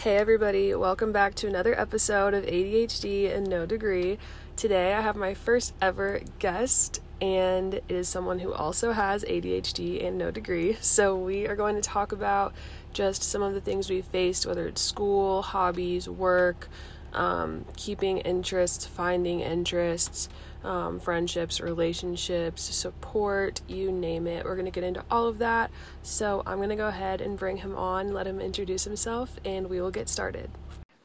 [0.00, 4.16] Hey, everybody, welcome back to another episode of ADHD and No Degree.
[4.56, 10.02] Today, I have my first ever guest, and it is someone who also has ADHD
[10.02, 10.78] and no degree.
[10.80, 12.54] So, we are going to talk about
[12.94, 16.70] just some of the things we've faced, whether it's school, hobbies, work,
[17.12, 20.30] um, keeping interests, finding interests,
[20.64, 24.44] um, friendships, relationships, support, you name it.
[24.44, 25.70] We're going to get into all of that.
[26.02, 29.68] So I'm going to go ahead and bring him on, let him introduce himself, and
[29.68, 30.50] we will get started.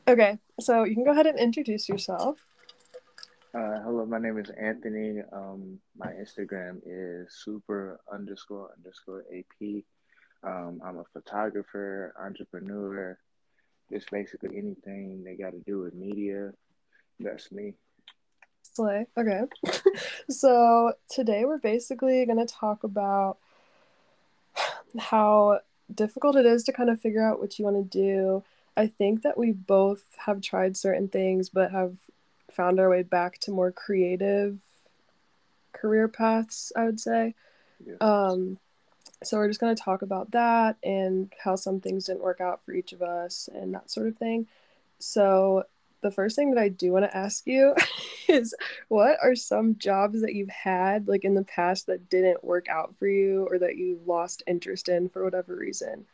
[0.08, 2.46] Okay, so you can go ahead and introduce yourself.
[3.56, 5.22] Uh, hello, my name is Anthony.
[5.32, 9.84] Um, my Instagram is super underscore underscore AP.
[10.44, 13.18] Um, I'm a photographer, entrepreneur,
[13.92, 16.52] just basically anything they got to do with media.
[17.20, 17.76] That's me.
[18.76, 19.08] Slay.
[19.18, 19.44] Okay.
[20.30, 23.38] so today we're basically going to talk about
[25.00, 25.62] how
[25.94, 28.44] difficult it is to kind of figure out what you want to do.
[28.76, 31.96] I think that we both have tried certain things but have
[32.52, 34.60] found our way back to more creative
[35.72, 37.34] career paths, I would say.
[37.86, 37.98] Yes.
[38.02, 38.60] Um
[39.24, 42.64] so we're just going to talk about that and how some things didn't work out
[42.66, 44.48] for each of us and that sort of thing.
[45.00, 45.64] So
[46.06, 47.74] the first thing that I do want to ask you
[48.28, 48.54] is
[48.90, 52.96] what are some jobs that you've had like in the past that didn't work out
[52.96, 56.06] for you or that you lost interest in for whatever reason?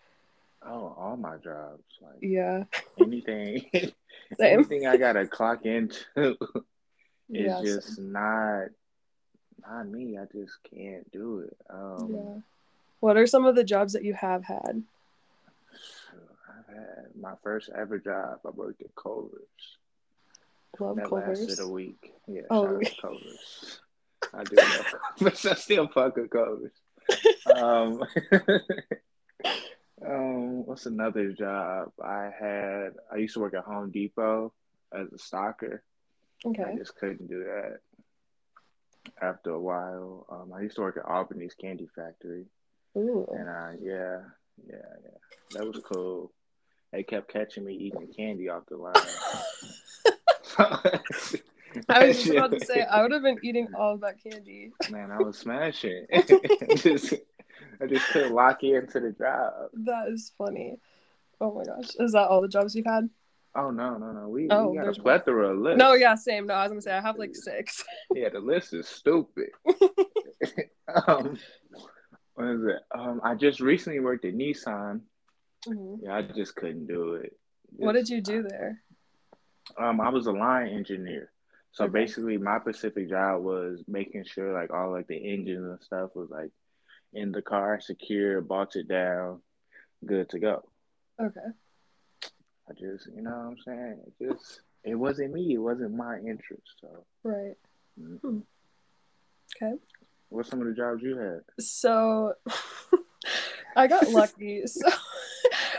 [0.66, 1.83] Oh, all my jobs.
[2.02, 2.64] Like yeah.
[3.02, 3.66] Anything
[4.39, 6.38] anything I gotta clock into is
[7.28, 8.14] yeah, just same.
[8.14, 8.67] not
[9.67, 10.17] not me.
[10.17, 11.58] I just can't do it.
[11.70, 12.42] Um, yeah.
[13.02, 14.83] What are some of the jobs that you have had?
[16.48, 18.39] I've had my first ever job.
[18.45, 19.80] I worked at Culver's.
[20.80, 21.39] Love that Culver's.
[21.39, 22.14] lasted a week.
[22.27, 23.80] Yeah, oh, Culver's.
[24.33, 24.86] I do love
[25.19, 25.45] Culver's.
[25.45, 26.72] I still fuck with Culver's.
[27.55, 28.03] um,
[30.08, 32.92] um, what's another job I had?
[33.11, 34.53] I used to work at Home Depot
[34.94, 35.80] as a stocker.
[36.45, 36.64] Okay.
[36.64, 37.80] I just couldn't do that.
[39.21, 42.45] After a while, um, I used to work at Albanese Candy Factory.
[42.98, 43.27] Ooh.
[43.32, 44.20] And I, yeah,
[44.67, 45.17] yeah, yeah,
[45.53, 46.32] that was cool.
[46.92, 48.93] They kept catching me eating candy off the line.
[51.89, 54.72] I was just about to say I would have been eating all of that candy.
[54.89, 56.06] Man, I was smashing.
[56.76, 57.14] just,
[57.82, 59.54] I just couldn't lock you into the job.
[59.73, 60.78] That is funny.
[61.39, 63.10] Oh my gosh, is that all the jobs you've had?
[63.56, 64.30] Oh no, no, no.
[64.30, 65.78] We, oh, we got a plethora of lists.
[65.78, 66.48] No, yeah, same.
[66.48, 67.83] No, I was gonna say I have like six.
[68.14, 69.50] yeah, the list is stupid.
[71.08, 71.38] um,
[72.36, 72.80] what is it?
[72.98, 75.02] Um, I just recently worked at Nissan.
[75.68, 76.06] Mm-hmm.
[76.06, 77.33] Yeah, I just couldn't do it.
[77.72, 78.82] Just, what did you do there?
[79.77, 81.32] Um, I was a line engineer.
[81.72, 81.94] So okay.
[81.94, 86.30] basically, my specific job was making sure like all like the engines and stuff was
[86.30, 86.52] like
[87.14, 89.42] in the car, secure, bolted down,
[90.05, 90.64] good to go.
[91.21, 91.39] Okay.
[92.70, 94.00] I just, you know what I'm saying?
[94.08, 95.54] It just, it wasn't me.
[95.54, 96.64] It wasn't my interest.
[96.80, 97.05] So.
[97.23, 97.55] Right.
[98.00, 98.27] Mm-hmm.
[98.27, 98.39] Hmm.
[99.55, 99.76] Okay.
[100.30, 101.42] What's some of the jobs you had?
[101.60, 102.33] So,
[103.76, 104.64] I got lucky.
[104.67, 104.89] So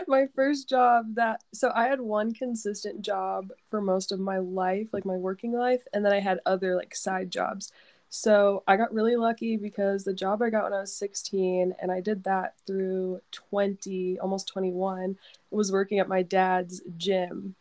[0.07, 4.93] my first job that so I had one consistent job for most of my life,
[4.93, 7.71] like my working life, and then I had other like side jobs.
[8.09, 11.91] So I got really lucky because the job I got when I was 16 and
[11.91, 15.17] I did that through 20, almost 21,
[15.49, 17.55] was working at my dad's gym.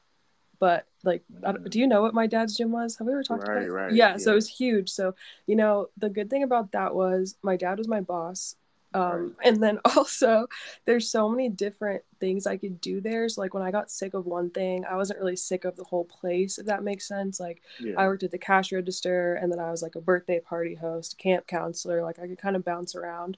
[0.59, 1.23] But like,
[1.71, 2.97] do you know what my dad's gym was?
[2.97, 3.73] Have we ever talked right, about it?
[3.73, 4.91] Right, yeah, yeah, so it was huge.
[4.91, 5.15] So,
[5.47, 8.57] you know, the good thing about that was my dad was my boss
[8.95, 10.47] um, and then also
[10.85, 13.29] there's so many different things i could do there.
[13.29, 15.85] So like when i got sick of one thing i wasn't really sick of the
[15.85, 17.41] whole place if that makes sense.
[17.41, 17.95] Like yeah.
[17.97, 21.19] i worked at the cash register and then i was like a birthday party host
[21.19, 23.37] camp counselor like i could kind of bounce around.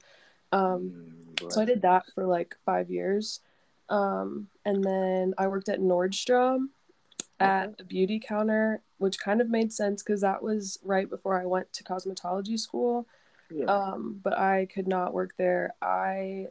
[0.52, 3.40] Um, mm, so i did that for like five years.
[3.88, 6.68] Um, and then i worked at nordstrom
[7.40, 11.44] at a beauty counter which kind of made sense because that was right before i
[11.44, 13.06] went to cosmetology school
[13.54, 13.66] yeah.
[13.66, 15.74] Um, but I could not work there.
[15.80, 16.46] I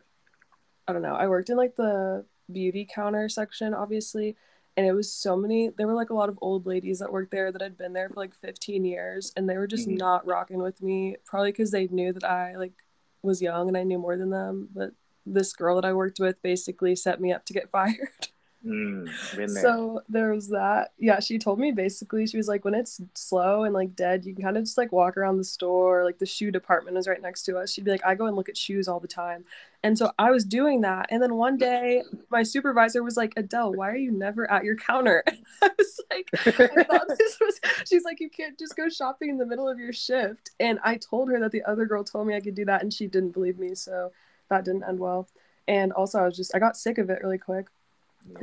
[0.87, 1.15] I don't know.
[1.15, 4.35] I worked in like the beauty counter section, obviously,
[4.75, 7.31] and it was so many there were like a lot of old ladies that worked
[7.31, 9.97] there that had been there for like 15 years and they were just mm-hmm.
[9.97, 12.73] not rocking with me probably because they knew that i like
[13.21, 14.91] was young and i knew more than them but
[15.25, 18.29] this girl that i worked with basically set me up to get fired
[18.65, 19.09] Mm.
[19.49, 20.93] So there was that.
[20.97, 24.33] Yeah, she told me basically she was like, when it's slow and like dead, you
[24.33, 26.05] can kind of just like walk around the store.
[26.05, 27.71] Like the shoe department is right next to us.
[27.71, 29.43] She'd be like, I go and look at shoes all the time.
[29.83, 31.07] And so I was doing that.
[31.09, 34.77] And then one day, my supervisor was like, Adele, why are you never at your
[34.77, 35.23] counter?
[35.27, 37.59] And I was like, I thought this was.
[37.85, 40.51] She's like, you can't just go shopping in the middle of your shift.
[40.59, 42.93] And I told her that the other girl told me I could do that, and
[42.93, 43.75] she didn't believe me.
[43.75, 44.13] So
[44.49, 45.27] that didn't end well.
[45.67, 47.67] And also, I was just I got sick of it really quick.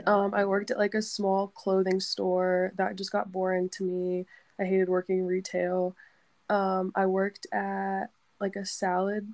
[0.07, 4.27] Um, I worked at like a small clothing store that just got boring to me.
[4.59, 5.97] I hated working retail.
[6.49, 8.07] Um, I worked at
[8.41, 9.33] like a salad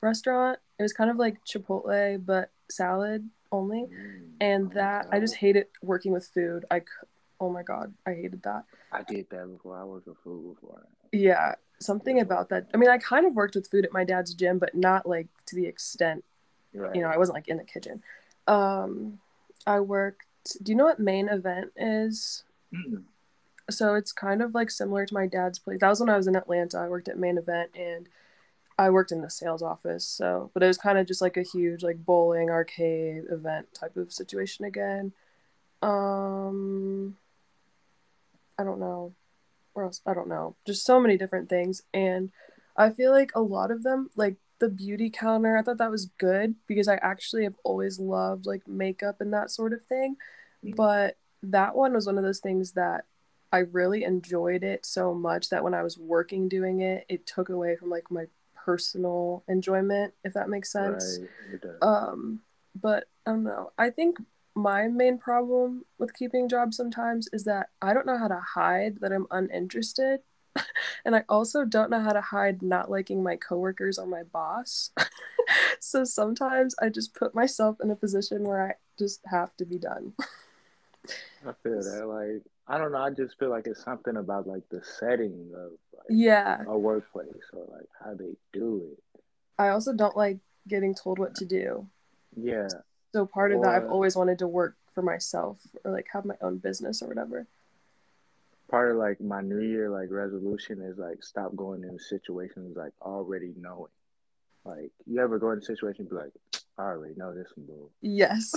[0.00, 0.58] restaurant.
[0.78, 3.84] It was kind of like Chipotle, but salad only.
[3.84, 6.64] Mm, and that I just hated working with food.
[6.70, 6.82] I,
[7.40, 8.64] oh my god, I hated that.
[8.92, 9.78] I did that before.
[9.78, 10.86] I worked with food before.
[11.12, 12.68] Yeah, something about that.
[12.72, 15.28] I mean, I kind of worked with food at my dad's gym, but not like
[15.46, 16.24] to the extent.
[16.72, 16.94] Right.
[16.94, 18.02] You know, I wasn't like in the kitchen.
[18.46, 19.18] Um,
[19.66, 20.26] I worked.
[20.62, 22.44] Do you know what main event is?
[22.74, 23.02] Mm-hmm.
[23.70, 25.78] So it's kind of like similar to my dad's place.
[25.80, 26.78] That was when I was in Atlanta.
[26.78, 28.08] I worked at main event and
[28.78, 30.06] I worked in the sales office.
[30.06, 33.96] So, but it was kind of just like a huge like bowling arcade event type
[33.96, 35.12] of situation again.
[35.82, 37.16] Um,
[38.58, 39.14] I don't know
[39.72, 40.56] where else I don't know.
[40.66, 41.82] Just so many different things.
[41.94, 42.30] And
[42.76, 46.10] I feel like a lot of them, like the beauty counter, I thought that was
[46.18, 50.16] good because I actually have always loved like makeup and that sort of thing.
[50.64, 50.76] Mm-hmm.
[50.76, 53.04] But that one was one of those things that
[53.52, 57.48] I really enjoyed it so much that when I was working doing it, it took
[57.48, 61.18] away from like my personal enjoyment, if that makes sense.
[61.50, 62.40] Right, um,
[62.80, 63.72] but I don't know.
[63.78, 64.18] I think
[64.54, 68.98] my main problem with keeping jobs sometimes is that I don't know how to hide
[69.00, 70.20] that I'm uninterested.
[71.04, 74.90] and I also don't know how to hide not liking my coworkers or my boss.
[75.80, 79.78] so sometimes I just put myself in a position where I just have to be
[79.78, 80.12] done.
[81.46, 82.06] I feel that.
[82.06, 82.98] Like, I don't know.
[82.98, 87.28] I just feel like it's something about like the setting of like, yeah a workplace
[87.52, 89.22] or like how they do it.
[89.58, 90.38] I also don't like
[90.68, 91.86] getting told what to do.
[92.36, 92.68] Yeah.
[93.12, 96.24] So part of or, that, I've always wanted to work for myself or like have
[96.24, 97.46] my own business or whatever.
[98.70, 102.92] Part of like my New Year like resolution is like stop going into situations like
[103.02, 103.90] already knowing.
[104.64, 106.32] Like you ever go into a situation be like,
[106.78, 107.88] I already know this one.
[108.00, 108.54] Yes.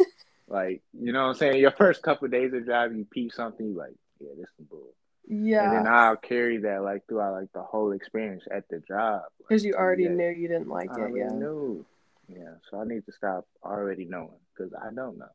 [0.48, 1.60] like you know what I'm saying.
[1.60, 4.68] Your first couple of days of driving, you peep something, you like, yeah, this one,
[4.70, 4.94] bull.
[5.26, 5.64] Yeah.
[5.64, 9.22] And then I'll carry that like throughout like the whole experience at the job.
[9.38, 11.12] Because like, you already knew you didn't like I it.
[11.16, 11.28] Yeah.
[11.30, 11.84] Knew.
[12.28, 15.28] Yeah, so I need to stop already knowing because I don't know.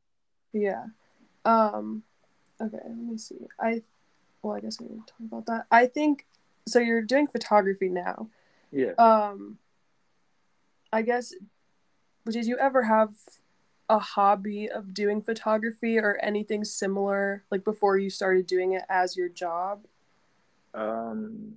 [0.53, 0.85] Yeah.
[1.45, 2.03] Um.
[2.61, 2.77] Okay.
[2.83, 3.47] Let me see.
[3.59, 3.81] I.
[4.41, 5.65] Well, I guess we didn't talk about that.
[5.71, 6.25] I think
[6.67, 6.79] so.
[6.79, 8.27] You're doing photography now.
[8.71, 8.93] Yeah.
[8.97, 9.57] Um.
[10.91, 11.33] I guess.
[12.29, 13.13] Did you ever have
[13.89, 19.15] a hobby of doing photography or anything similar, like before you started doing it as
[19.17, 19.85] your job?
[20.73, 21.55] Um.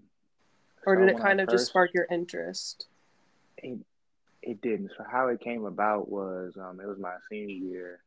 [0.86, 1.54] Or did it kind of first...
[1.54, 2.86] just spark your interest?
[3.58, 3.78] It,
[4.42, 4.90] it didn't.
[4.98, 8.00] So how it came about was um, it was my senior year,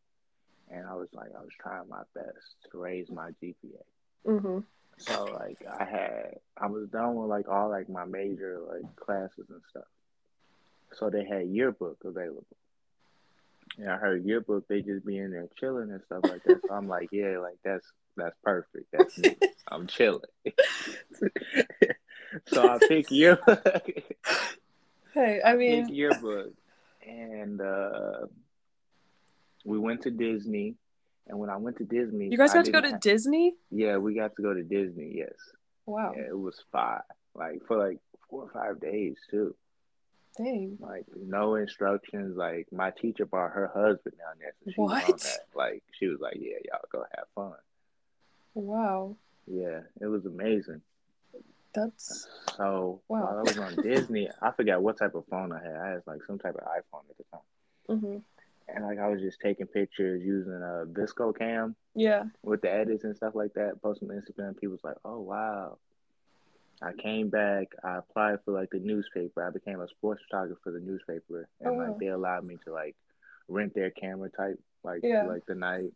[0.70, 3.82] and I was like I was trying my best to raise my GPA.
[4.26, 4.60] Mm-hmm.
[4.98, 9.46] So like I had I was done with like all like my major like classes
[9.50, 9.84] and stuff.
[10.94, 12.46] So they had yearbook available.
[13.78, 16.62] And I heard yearbook they just be in there chilling and stuff like that.
[16.68, 17.86] So I'm like, yeah, like that's
[18.16, 18.88] that's perfect.
[18.92, 19.36] That's me.
[19.68, 20.22] I'm chilling.
[22.48, 23.88] so I pick yearbook.
[25.14, 26.54] Hey, I mean yearbook,
[27.02, 28.28] and uh,
[29.66, 30.76] we went to Disney.
[31.30, 33.02] And when I went to Disney, you guys got to go to have...
[33.02, 33.56] Disney.
[33.72, 35.14] Yeah, we got to go to Disney.
[35.16, 35.34] Yes.
[35.86, 36.14] Wow.
[36.16, 37.02] Yeah, it was five,
[37.36, 39.56] like for like four or five days too.
[40.38, 40.78] Dang.
[40.80, 42.38] Like no instructions.
[42.38, 44.54] Like my teacher brought her husband down there.
[44.66, 45.12] So she what?
[45.12, 45.40] Was on that.
[45.56, 47.58] Like she was like, "Yeah, y'all go have fun."
[48.54, 49.16] Wow.
[49.48, 50.82] Yeah, it was amazing.
[51.74, 53.22] That's so wow.
[53.22, 55.76] while I was on Disney, I forgot what type of phone I had.
[55.76, 57.42] I had like some type of iPhone at the time.
[57.90, 58.18] Mm-hmm.
[58.68, 61.76] And like I was just taking pictures using a VSCO cam.
[61.96, 62.24] Yeah.
[62.44, 64.58] With the edits and stuff like that, posting on Instagram.
[64.60, 65.78] People was like, "Oh wow."
[66.82, 67.68] I came back.
[67.84, 69.44] I applied for like the newspaper.
[69.44, 72.74] I became a sports photographer for the newspaper, and oh, like they allowed me to
[72.74, 72.96] like
[73.48, 75.24] rent their camera type like yeah.
[75.24, 75.92] like the night.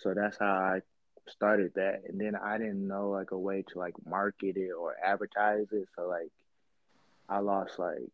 [0.00, 0.80] So that's how I
[1.28, 4.94] started that and then I didn't know like a way to like market it or
[5.02, 5.88] advertise it.
[5.96, 6.30] So like
[7.28, 8.10] I lost like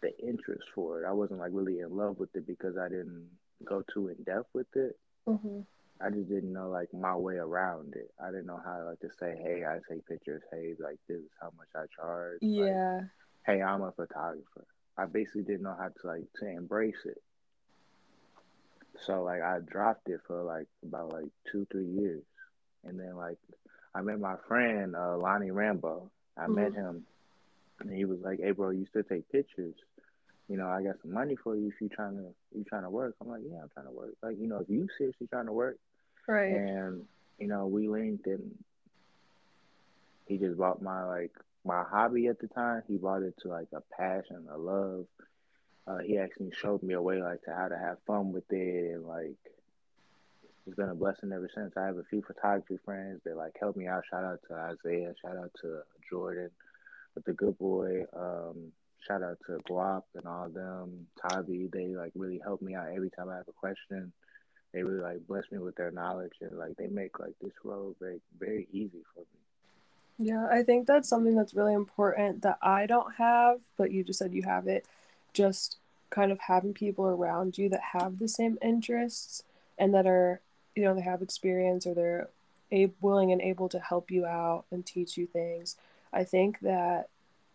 [0.00, 1.06] the interest for it.
[1.06, 3.28] I wasn't like really in love with it because I didn't
[3.64, 4.98] go too in depth with it.
[5.28, 5.60] Mm-hmm.
[6.02, 8.10] I just didn't know like my way around it.
[8.22, 10.42] I didn't know how like to say, hey, I take pictures.
[10.50, 12.38] Hey, like this is how much I charge.
[12.40, 13.00] Yeah.
[13.00, 13.04] Like,
[13.46, 14.66] hey, I'm a photographer.
[14.96, 17.22] I basically didn't know how to like to embrace it.
[19.06, 22.22] So like I dropped it for like about like two three years.
[22.84, 23.36] And then like
[23.94, 26.10] I met my friend uh, Lonnie Rambo.
[26.36, 26.54] I mm-hmm.
[26.54, 27.04] met him,
[27.80, 29.74] and he was like, "Hey, bro, you still take pictures?
[30.50, 32.90] You know, I got some money for you if you trying to you trying to
[32.90, 34.14] work." I'm like, "Yeah, I'm trying to work.
[34.20, 35.76] Like, you know, if you seriously trying to work,
[36.26, 37.06] right?" And
[37.38, 38.58] you know, we linked, and
[40.26, 41.30] he just bought my like
[41.64, 42.82] my hobby at the time.
[42.88, 45.06] He brought it to like a passion, a love.
[45.86, 48.94] Uh, he actually showed me a way like to how to have fun with it
[48.94, 49.36] and like
[50.66, 51.72] it's been a blessing ever since.
[51.76, 54.04] I have a few photography friends that like help me out.
[54.10, 55.14] Shout out to Isaiah.
[55.22, 56.50] Shout out to Jordan
[57.14, 58.04] with the good boy.
[58.16, 58.72] Um,
[59.06, 61.06] shout out to Guap and all them.
[61.20, 64.12] Tavi, they like really help me out every time I have a question.
[64.72, 67.96] They really like bless me with their knowledge and like they make like this road
[68.00, 69.40] very very easy for me.
[70.18, 74.18] Yeah, I think that's something that's really important that I don't have, but you just
[74.18, 74.84] said you have it.
[75.32, 75.78] Just
[76.10, 79.44] kind of having people around you that have the same interests
[79.78, 80.40] and that are,
[80.74, 82.28] you know, they have experience or they're
[82.70, 85.76] a- willing and able to help you out and teach you things.
[86.12, 87.08] I think that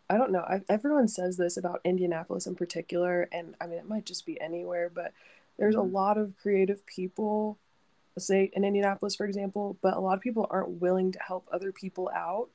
[0.09, 0.41] I don't know.
[0.41, 4.39] I, everyone says this about Indianapolis in particular, and I mean it might just be
[4.39, 5.13] anywhere, but
[5.57, 5.95] there's mm-hmm.
[5.95, 7.57] a lot of creative people,
[8.17, 11.71] say in Indianapolis, for example, but a lot of people aren't willing to help other
[11.71, 12.49] people out,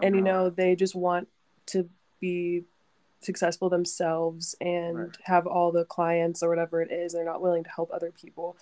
[0.00, 1.28] and you know they just want
[1.66, 1.88] to
[2.20, 2.64] be
[3.20, 5.16] successful themselves and right.
[5.24, 7.12] have all the clients or whatever it is.
[7.12, 8.56] They're not willing to help other people,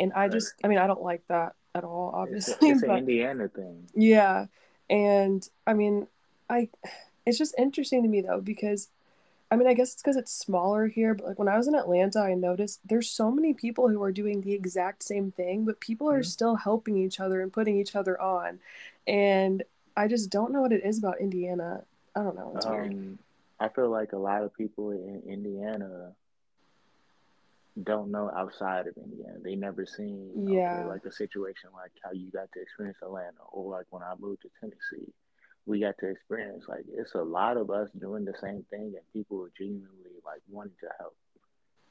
[0.00, 0.32] and I right.
[0.32, 2.10] just, I mean, I don't like that at all.
[2.14, 3.86] Obviously, it's, a, it's but, an Indiana thing.
[3.94, 4.46] Yeah,
[4.90, 6.08] and I mean,
[6.50, 6.68] I
[7.26, 8.88] it's just interesting to me though because
[9.50, 11.76] I mean, I guess it's because it's smaller here, but like when I was in
[11.76, 15.78] Atlanta, I noticed there's so many people who are doing the exact same thing, but
[15.78, 16.24] people are mm-hmm.
[16.24, 18.58] still helping each other and putting each other on.
[19.06, 19.62] And
[19.96, 21.84] I just don't know what it is about Indiana.
[22.16, 22.54] I don't know.
[22.56, 23.18] It's um, weird.
[23.60, 26.12] I feel like a lot of people in Indiana
[27.80, 29.38] don't know outside of Indiana.
[29.42, 30.80] They never seen yeah.
[30.80, 34.14] Okay, like a situation like how you got to experience Atlanta or like when I
[34.18, 35.12] moved to Tennessee
[35.66, 36.64] we got to experience.
[36.68, 40.40] Like it's a lot of us doing the same thing, and people are genuinely like
[40.48, 41.14] wanting to help.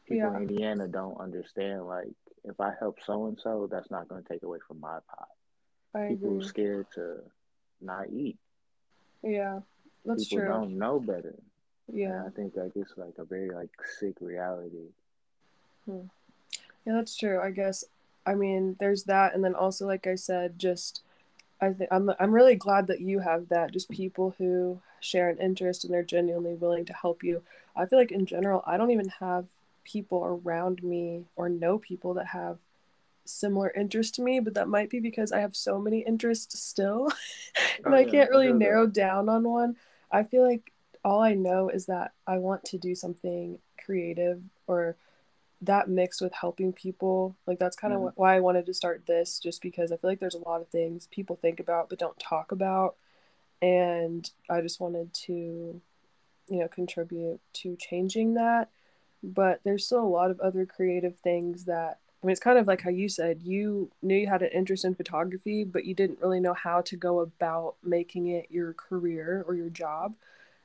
[0.07, 0.37] People yeah.
[0.37, 1.85] in Indiana don't understand.
[1.85, 2.13] Like
[2.45, 5.27] if I help so and so, that's not going to take away from my pot.
[5.93, 6.45] I people agree.
[6.45, 7.17] are scared to
[7.81, 8.37] not eat.
[9.21, 9.59] Yeah,
[10.05, 10.53] that's people true.
[10.53, 11.35] don't know better.
[11.91, 14.89] Yeah, and I think like it's like a very like sick reality.
[15.85, 16.07] Hmm.
[16.85, 17.41] Yeah, that's true.
[17.41, 17.83] I guess.
[18.27, 21.03] I mean, there's that, and then also, like I said, just
[21.61, 23.71] I think I'm I'm really glad that you have that.
[23.71, 27.43] Just people who share an interest and they're genuinely willing to help you.
[27.75, 29.47] I feel like in general, I don't even have
[29.83, 32.57] people around me or know people that have
[33.23, 37.11] similar interest to me, but that might be because I have so many interests still,
[37.85, 39.75] and oh, I can't really narrow down on one.
[40.11, 40.71] I feel like
[41.03, 44.95] all I know is that I want to do something creative or
[45.61, 48.21] that mixed with helping people like that's kind of mm-hmm.
[48.21, 50.67] why i wanted to start this just because i feel like there's a lot of
[50.67, 52.95] things people think about but don't talk about
[53.61, 55.81] and i just wanted to
[56.47, 58.69] you know contribute to changing that.
[59.23, 62.67] But there's still a lot of other creative things that i mean it's kind of
[62.67, 66.19] like how you said you knew you had an interest in photography but you didn't
[66.21, 70.15] really know how to go about making it your career or your job.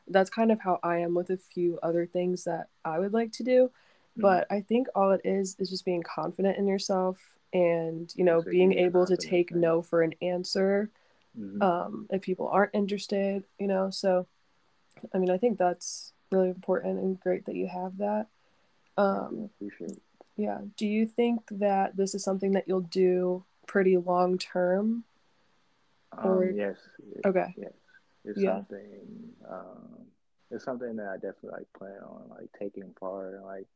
[0.09, 3.33] That's kind of how i am with a few other things that i would like
[3.33, 3.71] to do
[4.21, 4.41] Mm-hmm.
[4.41, 7.19] But I think all it is is just being confident in yourself
[7.53, 10.91] and, you know, being able to take no for an answer
[11.39, 11.63] mm-hmm.
[11.63, 13.91] um, if people aren't interested, you know.
[13.91, 14.27] So,
[15.15, 18.27] I mean, I think that's really important and great that you have that.
[18.97, 19.51] Um,
[20.37, 20.59] yeah.
[20.77, 25.05] Do you think that this is something that you'll do pretty long term?
[26.17, 26.77] Or um, yes.
[27.25, 27.55] Okay.
[27.57, 27.73] Yes.
[28.25, 28.57] It's yeah.
[28.57, 29.33] something.
[29.49, 30.07] Um,
[30.51, 33.67] it's something that I definitely like plan on like taking part and like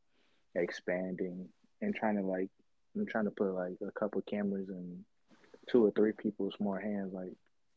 [0.54, 1.48] expanding
[1.80, 2.48] and trying to like
[2.96, 5.04] I'm trying to put like a couple cameras in
[5.68, 7.12] two or three people's more hands.
[7.12, 7.32] Like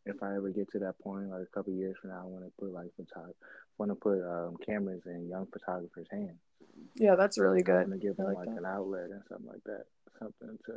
[0.06, 2.46] if I ever get to that point, like a couple years from now, I want
[2.46, 3.34] to put like photog-
[3.78, 6.40] want to put um, cameras in young photographers' hands.
[6.96, 7.90] Yeah, that's really good.
[7.90, 9.86] To give them like, like an outlet and something like that,
[10.20, 10.76] something to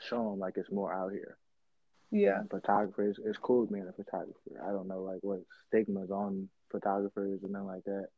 [0.00, 1.36] show them like it's more out here.
[2.10, 3.18] Yeah, and photographers.
[3.24, 4.38] It's cool being a photographer.
[4.62, 8.08] I don't know like what stigmas on photographers and nothing like that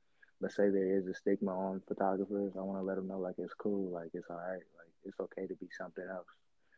[0.44, 3.36] let's say there is a stigma on photographers, I want to let them know like
[3.38, 6.26] it's cool, like it's all right, like it's okay to be something else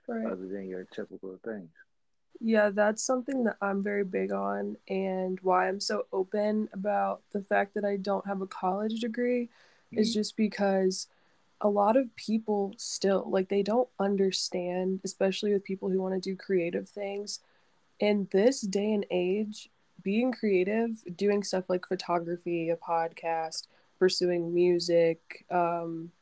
[0.07, 0.25] right.
[0.25, 1.71] other than your typical things.
[2.41, 7.43] Yeah, that's something that I'm very big on, and why I'm so open about the
[7.43, 9.99] fact that I don't have a college degree mm-hmm.
[9.99, 11.09] is just because
[11.61, 16.21] a lot of people still like they don't understand, especially with people who want to
[16.21, 17.41] do creative things.
[17.99, 19.71] In this day and age,
[20.07, 23.67] being creative, doing stuff like photography, a podcast,
[23.99, 26.13] pursuing music, um,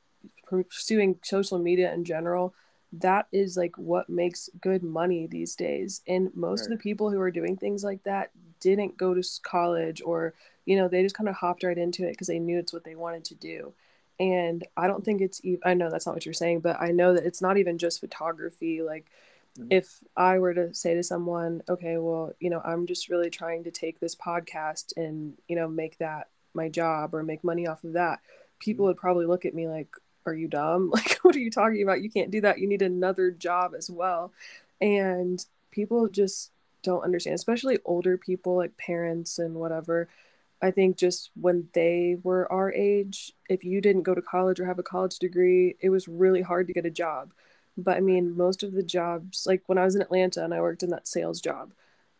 [0.47, 2.55] pursuing social media in general,
[2.91, 6.00] that is like what makes good money these days.
[6.09, 6.73] And most right.
[6.73, 10.33] of the people who are doing things like that didn't go to college or,
[10.64, 12.85] you know, they just kind of hopped right into it because they knew it's what
[12.85, 13.75] they wanted to do.
[14.19, 16.91] And I don't think it's even, I know that's not what you're saying, but I
[16.91, 18.81] know that it's not even just photography.
[18.81, 19.11] Like,
[19.58, 19.68] Mm-hmm.
[19.70, 23.64] If I were to say to someone, okay, well, you know, I'm just really trying
[23.64, 27.84] to take this podcast and, you know, make that my job or make money off
[27.84, 28.20] of that,
[28.58, 28.90] people mm-hmm.
[28.90, 29.88] would probably look at me like,
[30.26, 30.90] are you dumb?
[30.94, 32.02] Like, what are you talking about?
[32.02, 32.58] You can't do that.
[32.58, 34.32] You need another job as well.
[34.80, 36.50] And people just
[36.82, 40.08] don't understand, especially older people, like parents and whatever.
[40.62, 44.66] I think just when they were our age, if you didn't go to college or
[44.66, 47.32] have a college degree, it was really hard to get a job.
[47.76, 50.61] But I mean, most of the jobs, like when I was in Atlanta and I
[50.61, 51.73] worked in that sales job,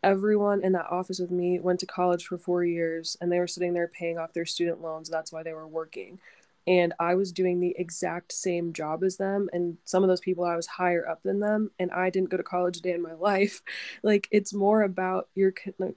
[0.03, 3.47] everyone in that office with me went to college for four years and they were
[3.47, 5.09] sitting there paying off their student loans.
[5.09, 6.19] That's why they were working.
[6.67, 9.49] And I was doing the exact same job as them.
[9.53, 11.71] And some of those people, I was higher up than them.
[11.77, 13.61] And I didn't go to college a day in my life.
[14.03, 15.95] Like, it's more about your, like,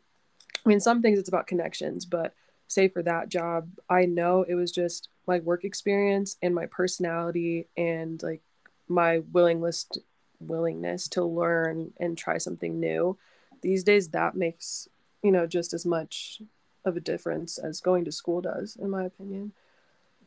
[0.65, 2.35] I mean, some things it's about connections, but
[2.67, 7.69] say for that job, I know it was just my work experience and my personality
[7.77, 8.43] and like
[8.89, 10.01] my willingness to,
[10.41, 13.19] willingness to learn and try something new.
[13.63, 14.89] These days that makes,
[15.23, 16.41] you know, just as much
[16.85, 19.53] of a difference as going to school does in my opinion.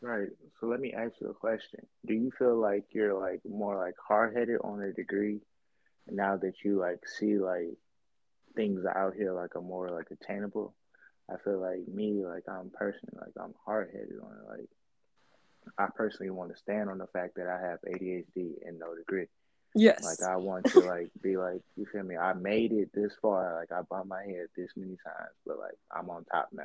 [0.01, 0.29] Right.
[0.59, 1.85] So let me ask you a question.
[2.05, 5.41] Do you feel like you're like more like hard headed on a degree
[6.09, 7.77] now that you like see like
[8.55, 10.73] things out here like are more like attainable?
[11.29, 14.49] I feel like me, like I'm personally like I'm hard headed on it.
[14.49, 14.69] Like
[15.77, 19.25] I personally want to stand on the fact that I have ADHD and no degree.
[19.73, 20.03] Yes.
[20.03, 22.17] Like I want to like be like, you feel me?
[22.17, 23.55] I made it this far.
[23.55, 26.63] Like I bumped my head this many times, but like I'm on top now.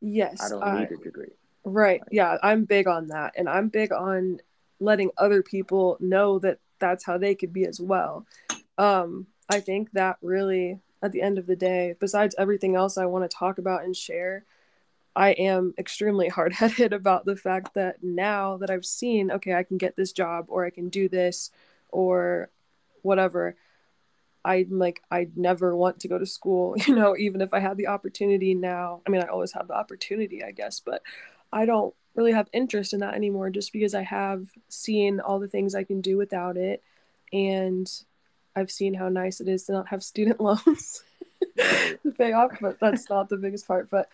[0.00, 0.42] Yes.
[0.42, 1.32] I don't need a degree.
[1.64, 2.00] Right.
[2.00, 3.34] Like, yeah, I'm big on that.
[3.36, 4.40] And I'm big on
[4.80, 8.26] letting other people know that that's how they could be as well.
[8.76, 13.06] Um, I think that really at the end of the day, besides everything else I
[13.06, 14.44] want to talk about and share,
[15.14, 19.62] I am extremely hard headed about the fact that now that I've seen, okay, I
[19.62, 21.50] can get this job or I can do this
[21.90, 22.50] or
[23.02, 23.56] whatever,
[24.44, 27.76] I'm like, I'd never want to go to school, you know, even if I had
[27.76, 29.02] the opportunity now.
[29.06, 31.02] I mean, I always have the opportunity, I guess, but
[31.52, 35.48] I don't really have interest in that anymore just because I have seen all the
[35.48, 36.82] things I can do without it.
[37.32, 37.90] And
[38.54, 41.02] I've seen how nice it is to not have student loans
[42.02, 43.90] to pay off, but that's not the biggest part.
[43.90, 44.08] But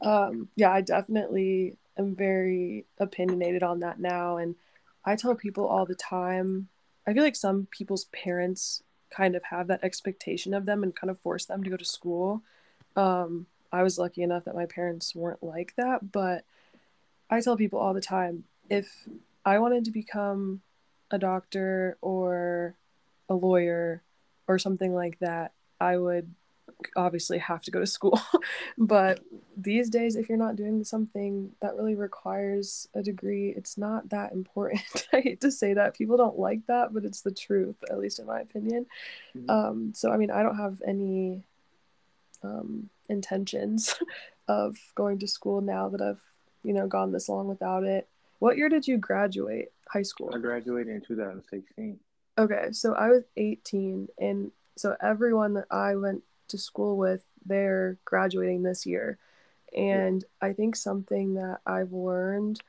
[0.00, 4.36] um, yeah, I definitely am very opinionated on that now.
[4.36, 4.54] And
[5.04, 6.68] I tell people all the time,
[7.06, 11.10] I feel like some people's parents kind of have that expectation of them and kind
[11.10, 12.42] of force them to go to school.
[12.96, 16.44] Um, I was lucky enough that my parents weren't like that, but
[17.28, 19.08] I tell people all the time if
[19.44, 20.62] I wanted to become
[21.10, 22.76] a doctor or
[23.28, 24.02] a lawyer
[24.46, 26.34] or something like that, I would
[26.96, 28.20] obviously have to go to school.
[28.78, 29.20] but
[29.56, 34.32] these days, if you're not doing something that really requires a degree, it's not that
[34.32, 35.06] important.
[35.12, 35.96] I hate to say that.
[35.96, 38.86] People don't like that, but it's the truth, at least in my opinion.
[39.36, 39.50] Mm-hmm.
[39.50, 41.44] Um, so, I mean, I don't have any
[42.42, 43.94] um, intentions
[44.48, 46.22] of going to school now that I've,
[46.62, 48.08] you know, gone this long without it.
[48.38, 50.30] What year did you graduate high school?
[50.34, 51.98] I graduated in 2016.
[52.36, 57.98] Okay, so I was 18, and so everyone that I went to school with, they're
[58.04, 59.18] graduating this year.
[59.76, 60.48] And yeah.
[60.48, 62.60] I think something that I've learned,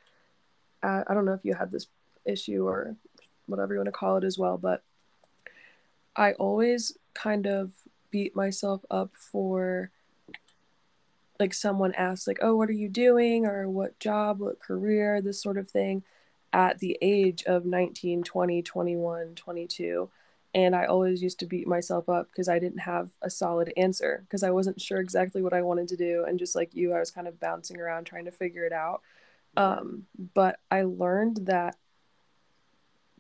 [0.82, 1.88] uh, I don't know if you had this
[2.26, 2.96] issue or
[3.46, 4.84] whatever you want to call it as well, but
[6.16, 7.72] I always kind of
[8.12, 9.92] beat myself up for
[11.40, 15.42] like someone asks like oh what are you doing or what job what career this
[15.42, 16.02] sort of thing
[16.54, 20.10] at the age of 19 20 21 22
[20.56, 24.24] and I always used to beat myself up because I didn't have a solid answer
[24.26, 27.00] because I wasn't sure exactly what I wanted to do and just like you I
[27.00, 29.02] was kind of bouncing around trying to figure it out.
[29.58, 31.76] Um, but I learned that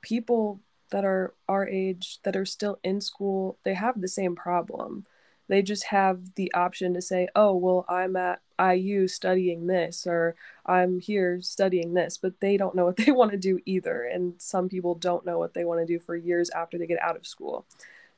[0.01, 5.03] people that are our age that are still in school they have the same problem
[5.47, 10.35] they just have the option to say, oh, well, I'm at IU studying this or
[10.65, 14.03] I'm here studying this, but they don't know what they want to do either.
[14.03, 17.01] And some people don't know what they want to do for years after they get
[17.01, 17.65] out of school.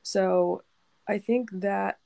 [0.03, 0.63] So
[1.07, 1.99] I think that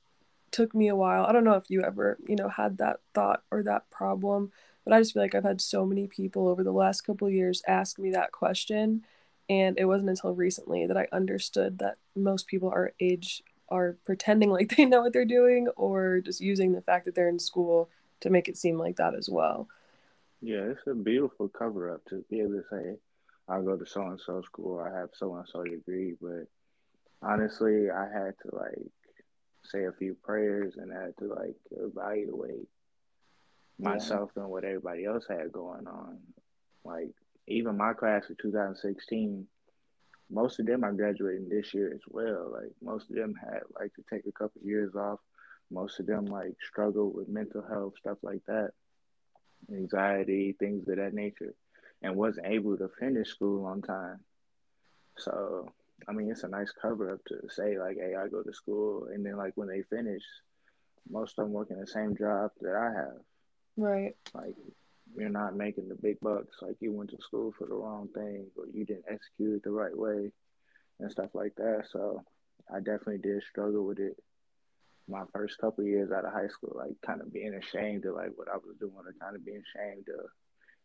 [0.50, 1.24] took me a while.
[1.24, 4.52] I don't know if you ever, you know, had that thought or that problem,
[4.84, 7.62] but I just feel like I've had so many people over the last couple years
[7.66, 9.04] ask me that question.
[9.48, 14.50] And it wasn't until recently that I understood that most people our age are pretending
[14.50, 17.88] like they know what they're doing or just using the fact that they're in school
[18.20, 19.68] to make it seem like that as well.
[20.40, 22.96] Yeah, it's a beautiful cover up to be able to say,
[23.48, 26.46] I go to so and so school, I have so and so degree, but
[27.22, 28.90] honestly, I had to like
[29.64, 32.68] say a few prayers and I had to like evaluate
[33.78, 34.42] myself yeah.
[34.42, 36.18] and what everybody else had going on.
[36.84, 37.10] Like
[37.46, 39.46] even my class of 2016,
[40.32, 42.50] most of them are graduating this year as well.
[42.52, 45.20] Like most of them had like to take a couple of years off.
[45.70, 48.70] Most of them like struggle with mental health stuff like that,
[49.70, 51.54] anxiety, things of that nature.
[52.02, 54.20] and wasn't able to finish school on time.
[55.18, 55.72] So
[56.08, 59.06] I mean, it's a nice cover up to say like, "Hey, I go to school,"
[59.12, 60.22] and then like when they finish,
[61.08, 63.20] most of them working the same job that I have.
[63.76, 64.16] Right.
[64.34, 64.56] Like
[65.16, 66.56] you're not making the big bucks.
[66.60, 69.70] Like you went to school for the wrong thing, or you didn't execute it the
[69.70, 70.30] right way,
[71.00, 71.84] and stuff like that.
[71.90, 72.22] So
[72.72, 74.16] I definitely did struggle with it.
[75.08, 78.30] My first couple years out of high school, like kind of being ashamed of like
[78.36, 80.26] what I was doing, or kind of being ashamed of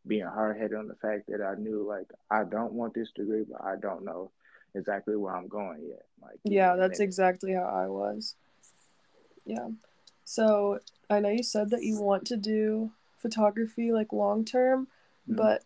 [0.05, 3.45] being hard headed on the fact that I knew like I don't want this degree,
[3.49, 4.31] but I don't know
[4.75, 6.05] exactly where I'm going yet.
[6.21, 8.35] Like yeah, that's exactly how I was.
[9.45, 9.69] Yeah.
[10.25, 14.88] So I know you said that you want to do photography like long term,
[15.27, 15.36] mm-hmm.
[15.36, 15.63] but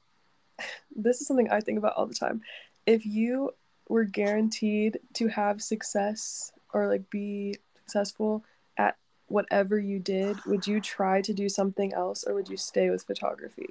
[0.95, 2.41] this is something I think about all the time.
[2.85, 3.51] If you
[3.87, 8.43] were guaranteed to have success or like be successful
[8.77, 12.89] at whatever you did, would you try to do something else or would you stay
[12.89, 13.69] with photography?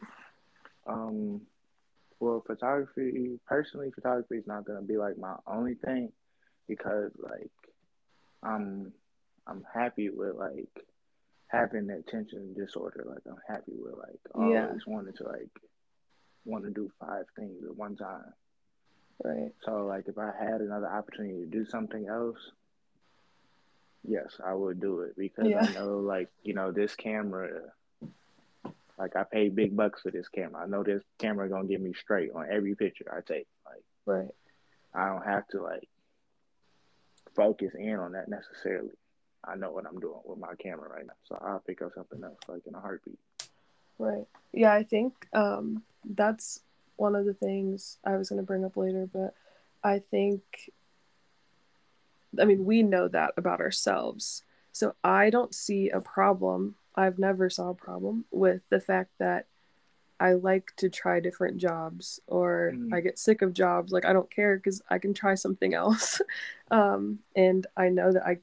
[0.87, 1.43] Um
[2.21, 6.13] well, photography, personally, photography is not gonna be like my only thing
[6.69, 7.51] because like
[8.43, 8.93] I'm
[9.47, 10.87] I'm happy with like
[11.51, 13.05] having that attention disorder.
[13.07, 14.73] Like I'm happy with like I yeah.
[14.87, 15.51] wanted to like
[16.45, 18.33] want to do five things at one time.
[19.23, 19.53] Right.
[19.65, 22.39] So like if I had another opportunity to do something else,
[24.07, 25.67] yes, I would do it because yeah.
[25.69, 27.61] I know like you know this camera
[28.99, 30.63] like I paid big bucks for this camera.
[30.63, 33.47] I know this camera gonna get me straight on every picture I take.
[33.67, 34.29] Like right.
[34.95, 35.89] I don't have to like
[37.35, 38.91] focus in on that necessarily.
[39.45, 41.15] I know what I'm doing with my camera right now.
[41.25, 43.19] So I'll pick up something else like in a heartbeat.
[43.99, 44.27] Right.
[44.53, 46.61] Yeah, I think um that's
[46.97, 49.35] one of the things I was gonna bring up later, but
[49.83, 50.71] I think
[52.39, 54.43] I mean we know that about ourselves.
[54.73, 59.47] So I don't see a problem I've never saw a problem with the fact that
[60.19, 62.93] I like to try different jobs or mm.
[62.93, 63.91] I get sick of jobs.
[63.91, 66.21] Like I don't care because I can try something else.
[66.71, 68.39] um, and I know that I,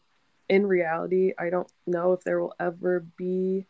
[0.49, 3.67] in reality, I don't know if there will ever be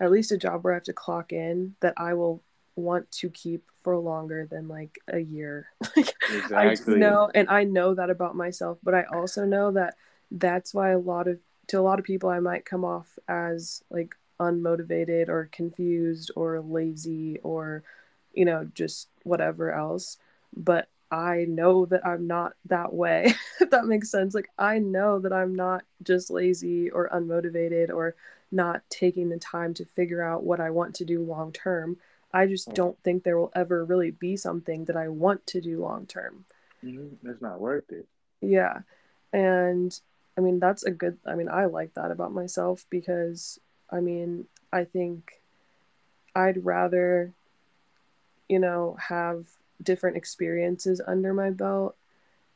[0.00, 2.42] at least a job where I have to clock in that I will
[2.76, 5.68] want to keep for longer than like a year.
[5.96, 6.94] exactly.
[6.94, 9.94] I know, and I know that about myself, but I also know that
[10.30, 13.82] that's why a lot of to a lot of people I might come off as
[13.90, 17.82] like unmotivated or confused or lazy or
[18.32, 20.16] you know just whatever else
[20.56, 25.18] but I know that I'm not that way if that makes sense like I know
[25.20, 28.14] that I'm not just lazy or unmotivated or
[28.50, 31.96] not taking the time to figure out what I want to do long term
[32.32, 35.80] I just don't think there will ever really be something that I want to do
[35.80, 36.44] long term.
[36.84, 37.28] Mm-hmm.
[37.28, 38.06] It's not worth it.
[38.40, 38.80] Yeah.
[39.32, 39.98] And
[40.36, 43.58] I mean, that's a good, I mean, I like that about myself because,
[43.90, 45.40] I mean, I think
[46.34, 47.32] I'd rather,
[48.48, 49.46] you know, have
[49.82, 51.96] different experiences under my belt.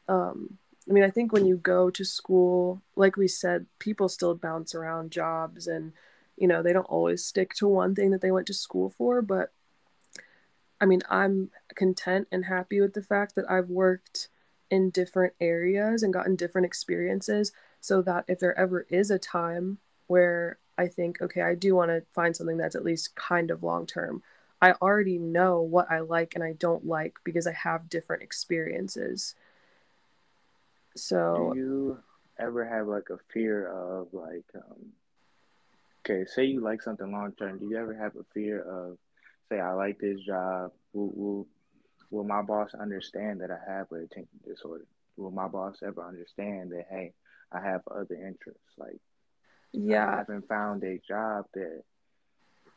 [0.08, 0.58] Um,
[0.88, 4.74] I mean, I think when you go to school, like we said, people still bounce
[4.74, 5.92] around jobs and,
[6.36, 9.22] you know, they don't always stick to one thing that they went to school for.
[9.22, 9.52] But
[10.80, 14.28] I mean, I'm content and happy with the fact that I've worked
[14.68, 19.78] in different areas and gotten different experiences so that if there ever is a time
[20.08, 23.62] where I think, okay, I do want to find something that's at least kind of
[23.62, 24.22] long term,
[24.62, 29.34] I already know what I like and I don't like because I have different experiences.
[30.94, 31.98] So, do you
[32.38, 34.92] ever have like a fear of like, um,
[36.00, 38.98] okay, say you like something long term, do you ever have a fear of,
[39.48, 41.46] say, I like this job, will, will,
[42.10, 44.86] will my boss understand that I have an attention disorder?
[45.16, 47.14] Will my boss ever understand that, hey,
[47.50, 48.72] I have other interests.
[48.78, 49.00] Like,
[49.72, 51.82] yeah, I haven't found a job that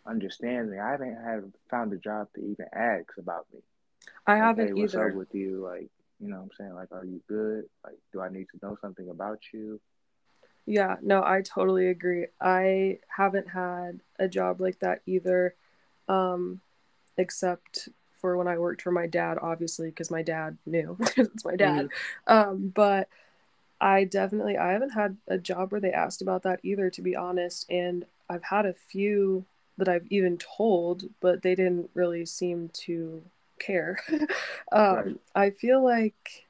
[0.07, 0.79] understands me.
[0.79, 3.59] I haven't had found a job to even ask about me.
[4.27, 5.09] I like, haven't hey, what's either.
[5.09, 5.89] Up with you, like,
[6.19, 7.65] you know, what I'm saying, like, are you good?
[7.83, 9.79] Like, do I need to know something about you?
[10.65, 12.27] Yeah, no, I totally agree.
[12.41, 15.55] I haven't had a job like that either,
[16.07, 16.61] um,
[17.17, 17.89] except
[18.19, 21.89] for when I worked for my dad, obviously, because my dad knew it's my dad.
[22.27, 22.33] Mm-hmm.
[22.33, 23.09] Um, but
[23.79, 27.15] I definitely I haven't had a job where they asked about that either to be
[27.15, 29.45] honest and I've had a few
[29.77, 33.23] that I've even told but they didn't really seem to
[33.59, 33.99] care.
[34.71, 35.15] um, right.
[35.35, 36.45] I feel like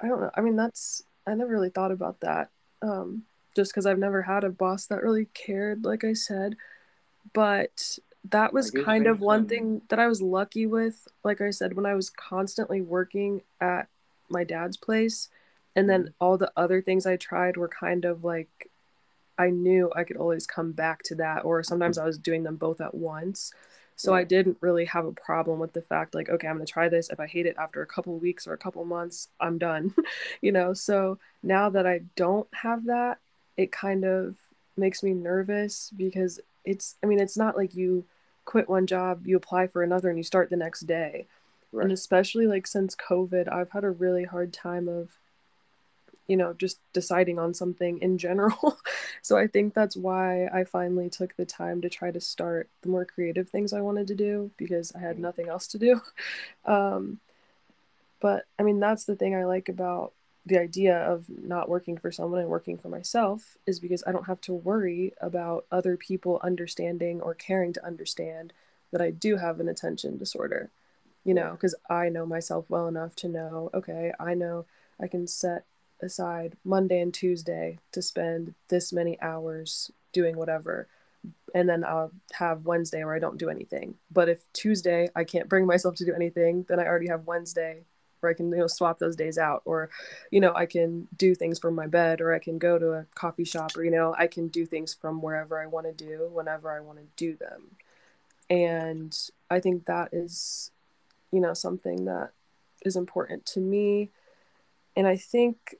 [0.00, 0.30] I don't know.
[0.34, 2.50] I mean that's I never really thought about that.
[2.80, 3.24] Um,
[3.54, 6.56] just cuz I've never had a boss that really cared like I said.
[7.32, 7.98] But
[8.30, 11.08] that was kind of one thing that I was lucky with.
[11.24, 13.88] Like I said, when I was constantly working at
[14.28, 15.28] my dad's place
[15.76, 16.12] and then mm-hmm.
[16.20, 18.70] all the other things i tried were kind of like
[19.38, 22.56] i knew i could always come back to that or sometimes i was doing them
[22.56, 23.52] both at once
[23.96, 26.88] So I didn't really have a problem with the fact like, okay, I'm gonna try
[26.88, 27.10] this.
[27.10, 29.94] If I hate it after a couple weeks or a couple months, I'm done.
[30.40, 33.18] you know, so now that I don't have that,
[33.56, 34.36] it kind of
[34.76, 38.06] makes me nervous because it's I mean, it's not like you
[38.44, 41.26] quit one job, you apply for another and you start the next day.
[41.70, 41.84] Right.
[41.84, 45.18] And especially like since COVID, I've had a really hard time of
[46.26, 48.78] you know, just deciding on something in general.
[49.22, 52.88] so I think that's why I finally took the time to try to start the
[52.88, 55.22] more creative things I wanted to do because I had mm-hmm.
[55.22, 56.00] nothing else to do.
[56.64, 57.18] Um,
[58.20, 60.12] but I mean, that's the thing I like about
[60.46, 64.26] the idea of not working for someone and working for myself is because I don't
[64.26, 68.52] have to worry about other people understanding or caring to understand
[68.92, 70.70] that I do have an attention disorder.
[71.24, 74.66] You know, because I know myself well enough to know, okay, I know
[75.00, 75.64] I can set
[76.02, 80.88] aside Monday and Tuesday to spend this many hours doing whatever.
[81.54, 83.94] And then I'll have Wednesday where I don't do anything.
[84.10, 87.84] But if Tuesday I can't bring myself to do anything, then I already have Wednesday
[88.20, 89.90] where I can you know swap those days out or
[90.30, 93.06] you know I can do things from my bed or I can go to a
[93.16, 96.30] coffee shop or you know I can do things from wherever I want to do
[96.32, 97.76] whenever I want to do them.
[98.48, 99.16] And
[99.50, 100.70] I think that is
[101.32, 102.30] you know something that
[102.84, 104.10] is important to me
[104.96, 105.76] and I think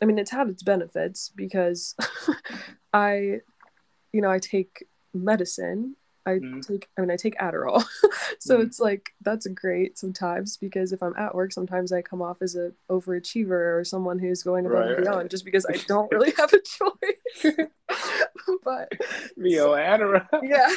[0.00, 1.94] I mean, it's had its benefits because
[2.92, 3.40] I,
[4.12, 5.96] you know, I take medicine.
[6.26, 6.66] I mm.
[6.66, 7.84] take, I mean, I take Adderall.
[8.38, 8.64] so mm.
[8.64, 12.56] it's like, that's great sometimes because if I'm at work, sometimes I come off as
[12.56, 15.30] a overachiever or someone who's going above right, and beyond right.
[15.30, 17.68] just because I don't really have a choice.
[18.64, 18.92] but
[19.36, 20.26] Rio Adderall.
[20.42, 20.68] Yeah.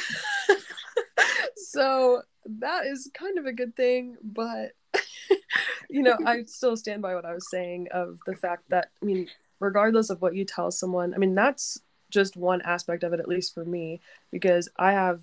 [1.56, 4.72] so that is kind of a good thing, but
[5.88, 9.04] you know, I still stand by what I was saying of the fact that, I
[9.04, 9.28] mean,
[9.60, 13.28] regardless of what you tell someone, I mean, that's just one aspect of it, at
[13.28, 15.22] least for me, because I have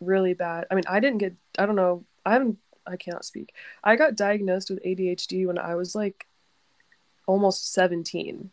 [0.00, 3.52] really bad, I mean, I didn't get, I don't know, I haven't, I cannot speak.
[3.84, 6.26] I got diagnosed with ADHD when I was like
[7.26, 8.50] almost 17.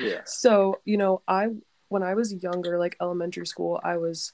[0.00, 0.20] Yeah.
[0.24, 1.48] so, you know, I,
[1.88, 4.32] when I was younger, like elementary school, I was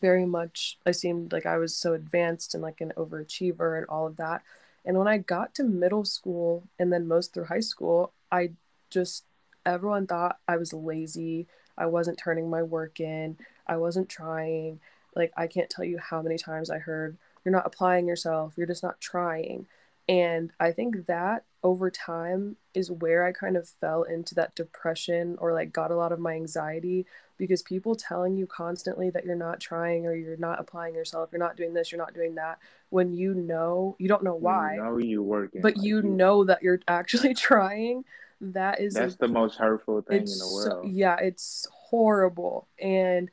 [0.00, 4.06] very much, I seemed like I was so advanced and like an overachiever and all
[4.06, 4.42] of that.
[4.84, 8.52] And when I got to middle school and then most through high school, I
[8.88, 9.24] just,
[9.66, 11.46] everyone thought I was lazy.
[11.76, 13.36] I wasn't turning my work in.
[13.66, 14.80] I wasn't trying.
[15.14, 18.54] Like, I can't tell you how many times I heard, you're not applying yourself.
[18.56, 19.66] You're just not trying.
[20.08, 25.36] And I think that over time is where I kind of fell into that depression
[25.40, 29.34] or like got a lot of my anxiety because people telling you constantly that you're
[29.34, 32.58] not trying or you're not applying yourself, you're not doing this, you're not doing that,
[32.90, 34.74] when you know you don't know why.
[34.74, 38.04] You know you're working, but like you, you know that you're actually trying.
[38.40, 40.84] That is that's a, the most hurtful thing in the world.
[40.84, 42.68] So, yeah, it's horrible.
[42.78, 43.30] And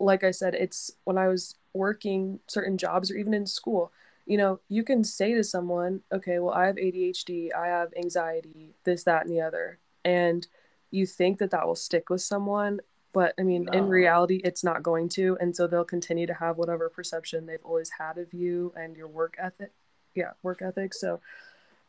[0.00, 3.92] like I said, it's when I was working certain jobs or even in school,
[4.26, 8.74] you know, you can say to someone, okay, well, I have ADHD, I have anxiety,
[8.84, 9.78] this, that, and the other.
[10.04, 10.46] And
[10.90, 12.80] you think that that will stick with someone.
[13.12, 13.78] But I mean, no.
[13.78, 15.36] in reality, it's not going to.
[15.40, 19.08] And so they'll continue to have whatever perception they've always had of you and your
[19.08, 19.72] work ethic.
[20.14, 20.94] Yeah, work ethic.
[20.94, 21.20] So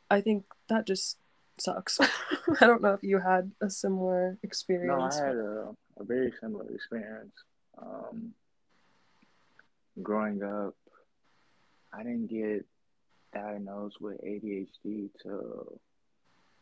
[0.09, 1.17] I think that just
[1.57, 1.99] sucks.
[2.61, 5.17] I don't know if you had a similar experience.
[5.17, 7.33] No, I had a, a very similar experience.
[7.81, 8.33] Um,
[10.01, 10.75] growing up,
[11.95, 12.65] I didn't get
[13.33, 15.79] diagnosed with ADHD till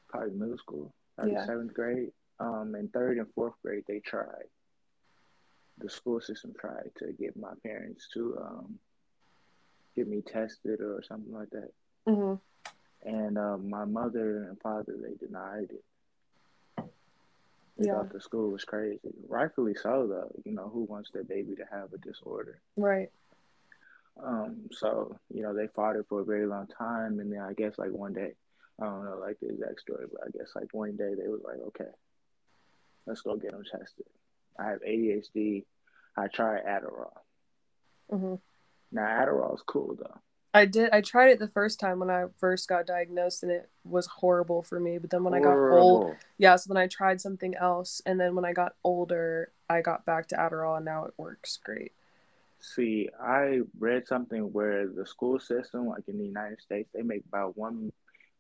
[0.10, 1.46] probably middle school, probably yeah.
[1.46, 2.12] seventh grade.
[2.40, 4.50] Um, in third and fourth grade, they tried.
[5.80, 8.80] The school system tried to get my parents to um,
[9.96, 11.70] get me tested or something like that.
[12.08, 12.36] Mm-hmm.
[13.06, 15.84] And uh, my mother and father, they denied it.
[17.78, 17.94] They yeah.
[17.94, 19.00] thought the school was crazy.
[19.28, 20.32] Rightfully so, though.
[20.46, 22.62] You know, who wants their baby to have a disorder?
[22.78, 23.10] Right.
[24.22, 27.54] Um, so you know they fought it for a very long time, and then I
[27.54, 28.34] guess like one day,
[28.80, 31.42] I don't know like the exact story, but I guess like one day they was
[31.44, 31.92] like, okay,
[33.06, 34.06] let's go get them tested.
[34.60, 35.66] I have ADHD.
[36.16, 37.18] I tried Adderall.
[38.12, 38.36] Mm-hmm.
[38.92, 40.20] Now Adderall is cool though.
[40.54, 40.92] I did.
[40.92, 44.62] I tried it the first time when I first got diagnosed, and it was horrible
[44.62, 45.00] for me.
[45.00, 45.58] But then when horrible.
[45.58, 46.56] I got old, yeah.
[46.58, 50.28] So then I tried something else, and then when I got older, I got back
[50.28, 51.94] to Adderall, and now it works great.
[52.64, 57.24] See, I read something where the school system, like in the United States, they make
[57.28, 57.92] about one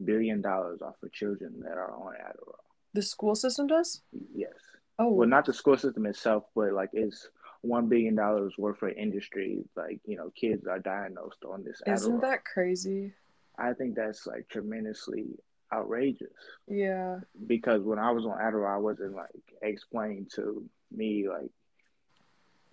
[0.03, 2.55] billion dollars off of children that are on Adderall.
[2.93, 4.01] The school system does?
[4.33, 4.53] Yes.
[4.97, 5.11] Oh.
[5.11, 7.27] Well, not the school system itself, but like it's
[7.63, 9.59] one billion dollars worth of industry.
[9.75, 11.81] Like you know, kids are diagnosed on this.
[11.85, 12.21] Isn't Adderall.
[12.21, 13.11] that crazy?
[13.57, 15.25] I think that's like tremendously
[15.73, 16.29] outrageous.
[16.69, 17.19] Yeah.
[17.45, 21.51] Because when I was on Adderall, I wasn't like explained to me like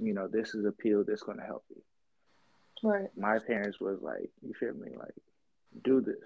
[0.00, 1.82] you know, this is a pill that's going to help you.
[2.82, 3.08] Right.
[3.16, 4.90] My parents was like, you feel me?
[4.96, 5.14] Like,
[5.84, 6.16] do this.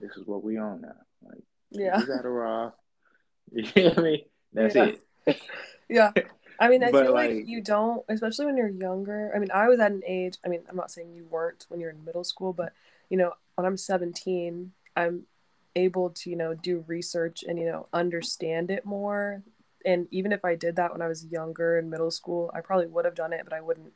[0.00, 0.94] This is what we own now.
[1.22, 1.98] Like, Yeah.
[2.00, 2.72] you got a raw.
[3.52, 4.26] You feel me?
[4.52, 4.92] That's Yeah.
[5.26, 5.40] it.
[5.88, 6.12] Yeah.
[6.60, 9.32] I mean, I But, feel like, like- you don't, especially when you're younger.
[9.34, 11.80] I mean, I was at an age, I mean, I'm not saying you weren't when
[11.80, 12.72] you're in middle school, but,
[13.08, 15.26] you know, when I'm 17, I'm
[15.74, 19.42] able to, you know, do research and, you know, understand it more.
[19.84, 22.86] And even if I did that when I was younger in middle school, I probably
[22.86, 23.92] would have done it, but I wouldn't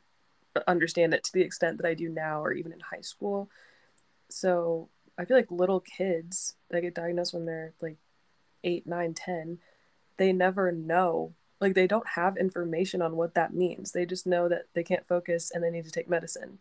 [0.67, 3.49] understand it to the extent that I do now or even in high school.
[4.29, 7.97] So I feel like little kids that get diagnosed when they're like
[8.63, 9.59] eight, nine, ten,
[10.17, 11.33] they never know.
[11.61, 13.91] Like they don't have information on what that means.
[13.91, 16.59] They just know that they can't focus and they need to take medicine.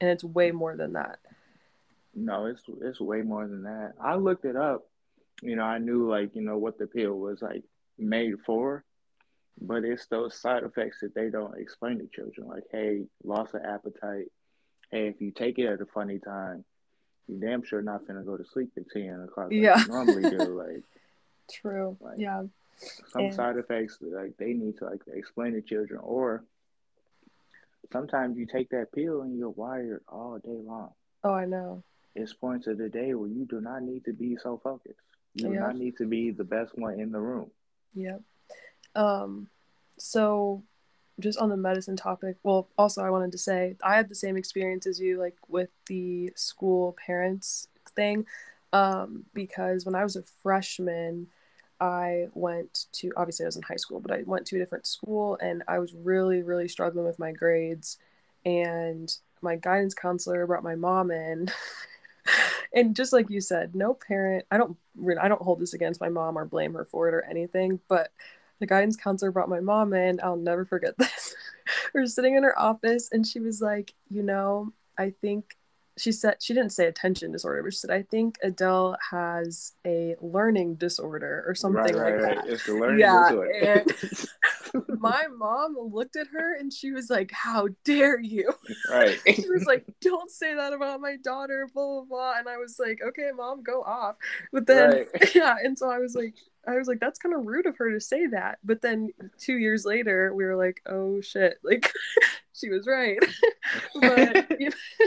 [0.00, 1.18] And it's way more than that.
[2.14, 3.92] No, it's it's way more than that.
[4.00, 4.86] I looked it up.
[5.42, 7.64] You know, I knew like, you know, what the pill was like
[8.00, 8.84] made for,
[9.60, 12.48] but it's those side effects that they don't explain to children.
[12.48, 14.26] Like, hey, loss of appetite.
[14.90, 16.64] Hey, if you take it at a funny time,
[17.28, 19.82] you damn sure not gonna go to sleep at ten o'clock like Yeah.
[19.88, 20.38] normally do.
[20.66, 20.82] Like
[21.52, 21.96] True.
[22.00, 22.18] Right.
[22.18, 22.44] Yeah.
[23.12, 26.44] some And- side effects like they need to like explain to children or
[27.92, 30.90] sometimes you take that pill and you're wired all day long.
[31.24, 31.82] Oh, I know.
[32.14, 34.98] It's points of the day where you do not need to be so focused.
[35.34, 37.50] You do not need to be the best one in the room.
[37.94, 38.22] Yep.
[38.94, 39.48] Um,
[39.98, 40.62] so
[41.18, 44.36] just on the medicine topic, well, also I wanted to say I had the same
[44.36, 48.26] experience as you, like with the school parents thing.
[48.72, 51.28] Um, because when I was a freshman,
[51.80, 54.86] I went to obviously I was in high school, but I went to a different
[54.86, 57.98] school and I was really, really struggling with my grades.
[58.44, 61.50] And my guidance counselor brought my mom in.
[62.74, 64.76] and just like you said, no parent I don't
[65.20, 68.10] I don't hold this against my mom or blame her for it or anything, but
[68.60, 70.20] the guidance counselor brought my mom in.
[70.22, 71.34] I'll never forget this.
[71.94, 75.56] we were sitting in her office and she was like, you know, I think
[75.96, 80.16] she said she didn't say attention disorder, but she said, I think Adele has a
[80.20, 82.36] learning disorder or something right, like right, that.
[82.38, 82.46] right.
[82.46, 83.84] It's the learning Yeah, disorder.
[84.88, 88.52] My mom looked at her and she was like, How dare you?
[88.90, 89.18] right.
[89.34, 92.38] she was like, "Don't say that about my daughter," blah blah blah.
[92.38, 94.16] And I was like, "Okay, mom, go off."
[94.52, 95.06] But then, Right.
[95.34, 96.34] yeah, and so I was like,
[96.66, 99.58] I was like, "That's kind of rude of her to say that." But then two
[99.58, 101.92] years later, we were like, "Oh shit!" Like,
[102.52, 103.18] she was right.
[104.00, 105.06] but you know,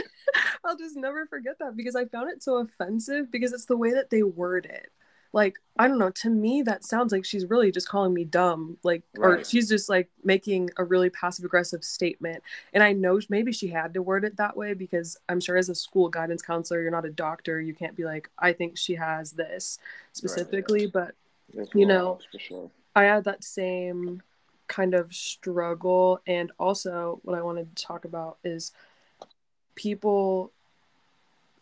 [0.64, 3.92] I'll just never forget that because I found it so offensive because it's the way
[3.92, 4.90] that they word it.
[5.34, 8.78] Like, I don't know, to me that sounds like she's really just calling me dumb,
[8.84, 12.40] like or she's just like making a really passive aggressive statement.
[12.72, 15.68] And I know maybe she had to word it that way because I'm sure as
[15.68, 18.94] a school guidance counselor, you're not a doctor, you can't be like, I think she
[18.94, 19.80] has this
[20.12, 21.16] specifically, but
[21.52, 22.70] There's You know, sure.
[22.94, 24.22] I had that same
[24.68, 26.20] kind of struggle.
[26.28, 28.70] And also, what I wanted to talk about is
[29.74, 30.52] people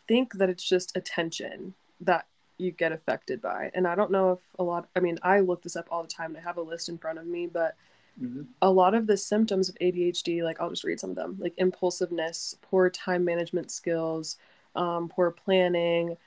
[0.07, 3.71] think that it's just attention that you get affected by.
[3.73, 6.07] And I don't know if a lot, I mean, I look this up all the
[6.07, 7.75] time and I have a list in front of me, but
[8.21, 8.47] Mhm.
[8.61, 11.53] a lot of the symptoms of ADHD, like I'll just read some of them, like
[11.57, 14.37] impulsiveness, poor time management skills,
[14.75, 16.17] um, poor planning,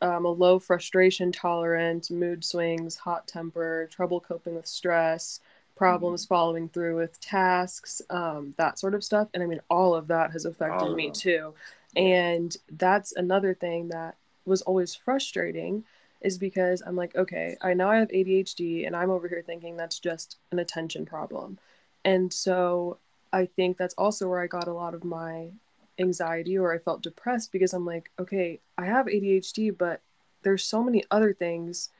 [0.00, 5.40] um, a low frustration tolerance, mood swings, hot temper, trouble coping with stress,
[5.76, 9.28] problems following through with tasks, um, that sort of stuff.
[9.34, 11.54] And I mean, all of that has affected of me too.
[11.96, 15.84] And that's another thing that was always frustrating
[16.20, 19.76] is because I'm like, okay, I know I have ADHD and I'm over here thinking
[19.76, 21.58] that's just an attention problem.
[22.04, 22.98] And so
[23.32, 25.50] I think that's also where I got a lot of my
[25.98, 30.00] anxiety or I felt depressed because I'm like, okay, I have ADHD, but
[30.42, 31.90] there's so many other things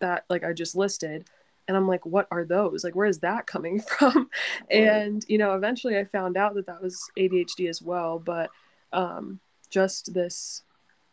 [0.00, 1.24] that like I just listed.
[1.66, 2.84] And I'm like, what are those?
[2.84, 4.28] Like, where is that coming from?
[4.70, 8.18] And, you know, eventually I found out that that was ADHD as well.
[8.18, 8.50] But
[8.92, 10.62] um, just this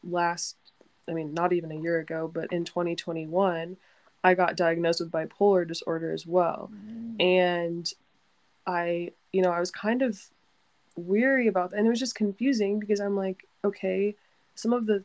[0.03, 0.57] last,
[1.11, 3.77] I mean, not even a year ago, but in 2021,
[4.23, 7.21] I got diagnosed with bipolar disorder as well Mm.
[7.21, 7.93] and
[8.67, 10.29] i you know i was kind of
[10.95, 14.15] weary about that and it was just confusing because i'm like okay
[14.53, 15.03] some of the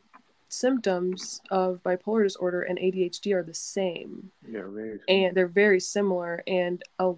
[0.49, 4.99] symptoms of bipolar disorder and adhd are the same Yeah, very.
[5.07, 7.13] and they're very similar and i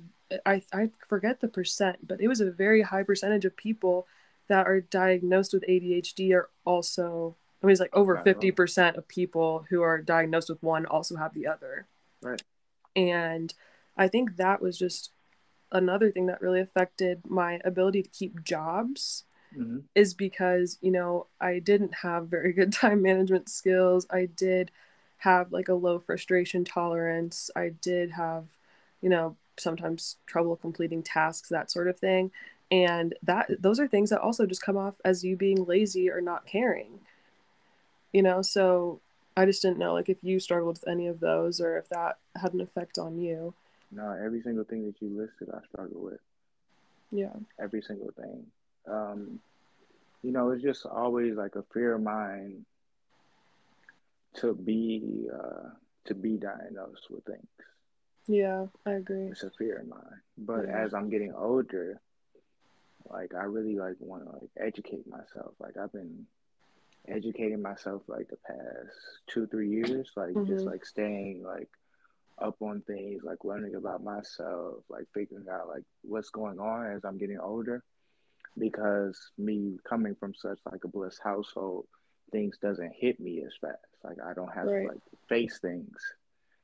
[0.46, 4.08] i, I forget the percent but it was a very high percentage of people
[4.48, 8.24] that are diagnosed with adhd are also i mean it's like over right.
[8.24, 11.88] 50% of people who are diagnosed with one also have the other
[12.22, 12.42] Right.
[12.96, 13.54] and
[13.98, 15.12] i think that was just
[15.72, 19.24] another thing that really affected my ability to keep jobs
[19.56, 19.84] Mhm.
[19.96, 24.72] is because you know i didn't have very good time management skills i did
[25.18, 28.46] have like a low frustration tolerance i did have
[29.02, 32.32] you know sometimes trouble completing tasks that sort of thing
[32.72, 36.22] and that those are things that also just come off as you being lazy or
[36.22, 37.00] not caring
[38.14, 39.00] you know so
[39.38, 42.18] i just didn't know like if you struggled with any of those or if that
[42.36, 43.54] had an effect on you.
[43.92, 46.20] No every single thing that you listed i struggle with.
[47.12, 47.34] Yeah.
[47.60, 48.46] Every single thing.
[48.88, 49.40] Um
[50.22, 52.66] you know it's just always like a fear of mine
[54.36, 55.70] to be uh
[56.06, 57.48] to be diagnosed with things.
[58.28, 59.28] Yeah i agree.
[59.28, 60.22] It's a fear of mine.
[60.38, 60.84] But Yeah.
[60.84, 62.00] as i'm getting older
[63.10, 65.54] like I really like want to like educate myself.
[65.60, 66.28] Like I've been
[67.10, 68.96] educating myself like the past
[69.28, 70.12] two three years.
[70.16, 70.72] Like just Mhm.
[70.72, 71.70] like staying like
[72.40, 77.04] up on things, like learning about myself, like figuring out like what's going on as
[77.04, 77.84] I'm getting older.
[78.58, 81.88] Because me coming from such like a blessed household,
[82.32, 83.78] things doesn't hit me as fast.
[84.04, 84.82] Like I don't have Right.
[84.84, 86.16] to like face things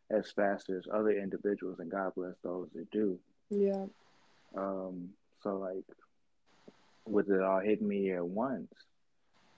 [0.09, 3.19] as fast as other individuals, and God bless those that do.
[3.49, 3.85] yeah
[4.55, 5.09] Um,
[5.41, 5.83] so like
[7.05, 8.71] with it all hitting me at once,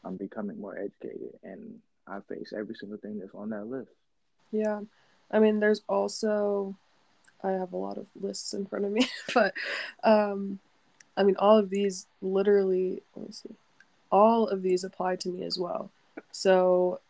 [0.03, 3.91] I'm becoming more educated and I face every single thing that's on that list.
[4.51, 4.81] Yeah.
[5.29, 6.75] I mean, there's also,
[7.43, 9.53] I have a lot of lists in front of me, but
[10.03, 10.59] um,
[11.17, 13.55] I mean, all of these literally, let me see,
[14.11, 15.91] all of these apply to me as well.
[16.31, 17.01] So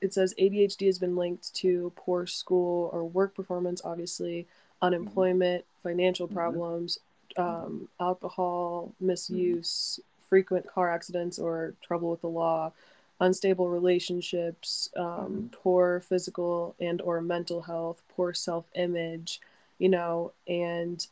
[0.00, 4.46] it says ADHD has been linked to poor school or work performance, obviously,
[4.80, 6.32] unemployment, financial Mhm.
[6.34, 6.98] problems,
[7.36, 12.72] um, alcohol misuse, frequent car accidents or trouble with the law,
[13.20, 19.40] unstable relationships, um, poor physical and or mental health, poor self-image,
[19.78, 21.06] you know, and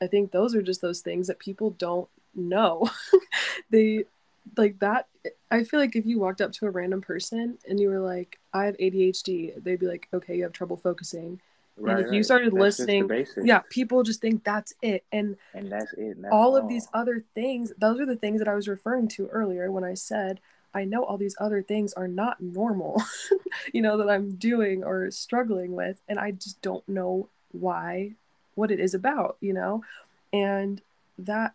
[0.00, 2.90] I think those are just those things that people don't know.
[3.70, 4.04] they
[4.56, 5.06] like that
[5.50, 8.38] I feel like if you walked up to a random person and you were like,
[8.52, 11.40] I have ADHD, they'd be like, okay, you have trouble focusing.
[11.82, 11.98] Right.
[11.98, 13.10] and if you started That's listening,
[13.42, 15.04] yeah, people just think that's it.
[15.10, 16.16] And And that's it.
[16.16, 19.08] And that's all of these other things, those are the things that I was referring
[19.08, 20.38] to earlier when I said,
[20.72, 23.02] I know all these other things are not normal,
[23.72, 26.00] you know, that I'm doing or struggling with.
[26.08, 28.12] And I just don't know why,
[28.54, 29.82] what it is about, you know?
[30.32, 30.82] And
[31.18, 31.54] that,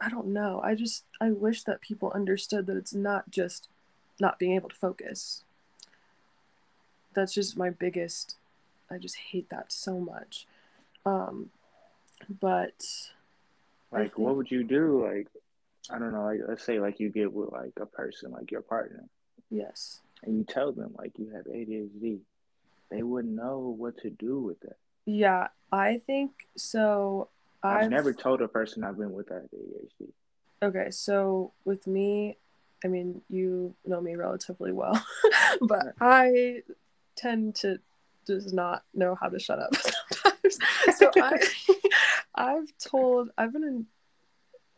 [0.00, 0.60] I don't know.
[0.62, 3.68] I just, I wish that people understood that it's not just
[4.20, 5.42] not being able to focus.
[7.12, 8.36] That's just my biggest,
[8.90, 10.46] I just hate that so much.
[11.06, 11.50] Um,
[12.40, 13.10] but
[13.92, 15.04] like think- what would you do?
[15.04, 15.28] Like
[15.90, 18.62] I don't know, like let's say like you get with like a person, like your
[18.62, 19.04] partner,
[19.50, 20.00] yes.
[20.22, 22.18] and you tell them like you have ADHD.
[22.90, 24.76] They wouldn't know what to do with that.
[25.04, 27.28] Yeah, I think so.
[27.62, 30.08] I've, I've never told a person I've been with that ADHD.
[30.62, 30.90] okay.
[30.90, 32.36] So with me,
[32.84, 35.04] I mean, you know me relatively well,
[35.60, 36.62] but I
[37.16, 37.78] tend to
[38.26, 40.58] just not know how to shut up sometimes.
[40.98, 41.38] So I,
[42.34, 43.86] I've told I've been in.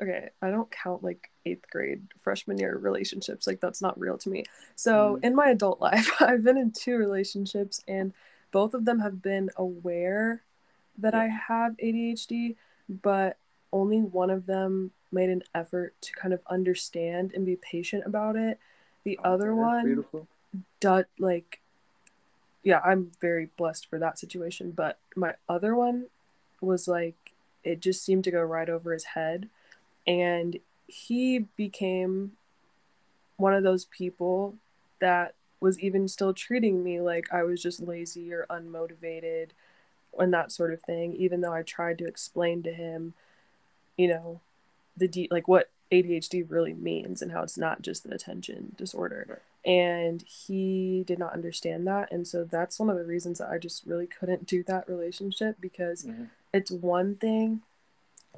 [0.01, 3.47] Okay, I don't count like eighth grade freshman year relationships.
[3.47, 4.45] Like that's not real to me.
[4.75, 5.25] So Mhm.
[5.25, 8.13] in my adult life, I've been in two relationships, and
[8.53, 10.43] both of them have been aware
[10.99, 12.57] that I have ADHD,
[12.89, 13.39] but
[13.73, 18.37] only one of them made an effort to kind of understand and be patient about
[18.37, 18.59] it.
[19.05, 20.27] The other one beautiful.
[20.81, 21.61] do, like
[22.67, 26.07] yeah i'm very blessed for that situation but my other one
[26.61, 29.49] was like it just seemed to go right over his head
[30.07, 30.59] and
[30.89, 32.33] he became
[33.37, 34.55] one of those people
[34.99, 39.51] that was even still treating me like i was just lazy or unmotivated
[40.19, 43.14] and that sort of thing even though i tried to explain to him
[43.97, 44.41] you know
[44.97, 49.25] the de- like what adhd really means and how it's not just an attention disorder
[49.29, 49.39] Right.
[49.67, 53.59] And he did not understand that and so that's one of the reasons that i
[53.59, 56.29] just really couldn't do that relationship because Mhm.
[56.53, 57.62] it's one thing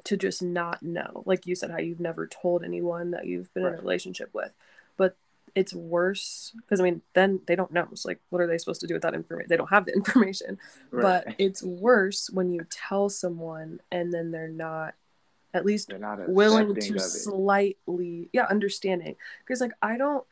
[0.05, 3.63] to just not know like you said how you've never told anyone that you've been
[3.65, 4.55] in a relationship with
[4.97, 5.15] but
[5.55, 8.81] it's worse because i mean then they don't know it's like what are they supposed
[8.81, 10.57] to do with that information they don't have the information
[10.91, 14.95] but it's worse when you tell someone and then they're not
[15.53, 20.23] at least They're not willing to slightly yeah understanding because like i don't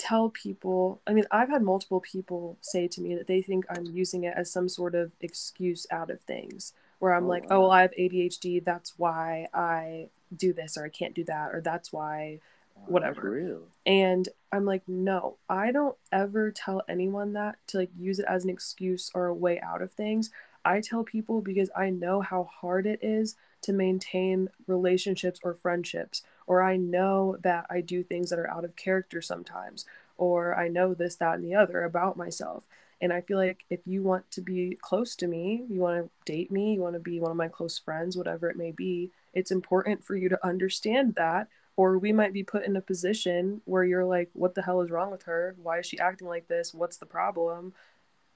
[0.00, 3.84] tell people i mean i've had multiple people say to me that they think i'm
[3.84, 7.50] using it as some sort of excuse out of things where i'm Oh, like oh,
[7.50, 7.56] wow.
[7.56, 11.54] oh well, i have adhd that's why i do this or i can't do that
[11.54, 12.40] or that's why
[12.86, 13.30] whatever.
[13.30, 13.60] Real.
[13.84, 18.44] and i'm like no i don't ever tell anyone that to like use it as
[18.44, 20.30] an excuse or a way out of things
[20.64, 26.22] i tell people because i know how hard it is to maintain relationships or friendships
[26.50, 29.84] or i know that i do things that are out of character sometimes
[30.16, 32.64] or i know this that and the other about myself.
[33.02, 36.10] And i feel like if you want to be close to me you want to
[36.30, 39.10] date me you want to be one of my close friends whatever it may be
[39.32, 43.62] it's important for you to understand that or we might be put in a position
[43.64, 45.56] where you're like what the hell is wrong with her?
[45.62, 46.74] Why is she acting like this?
[46.74, 47.72] What's the problem?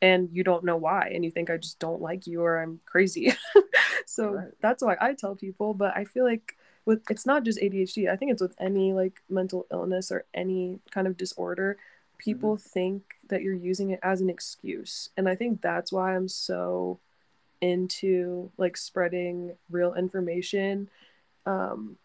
[0.00, 2.80] And you don't know why and you think i just don't like you or i'm
[2.86, 3.34] crazy.
[4.06, 4.48] So right.
[4.60, 6.56] that's why i tell people but i feel like
[6.86, 10.78] with it's not just adhd i think it's with any like mental illness or any
[10.90, 11.76] kind of disorder
[12.18, 12.68] people mm-hmm.
[12.68, 16.98] think that you're using it as an excuse and i think that's why i'm so
[17.60, 20.88] into like spreading real information
[21.46, 21.96] um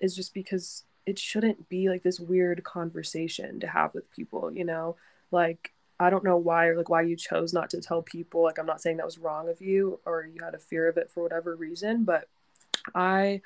[0.00, 4.64] is just because it shouldn't be like this weird conversation to have with people you
[4.64, 4.96] know
[5.30, 8.58] like i don't know why or like why you chose not to tell people like
[8.58, 11.10] i'm not saying that was wrong of you or you had a fear of it
[11.10, 12.28] for whatever reason but
[12.94, 13.40] i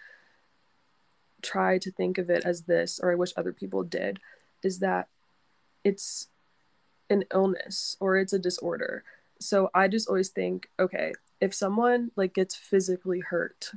[1.46, 4.18] try to think of it as this or i wish other people did
[4.62, 5.08] is that
[5.84, 6.28] it's
[7.08, 9.04] an illness or it's a disorder
[9.38, 13.72] so i just always think okay if someone like gets physically hurt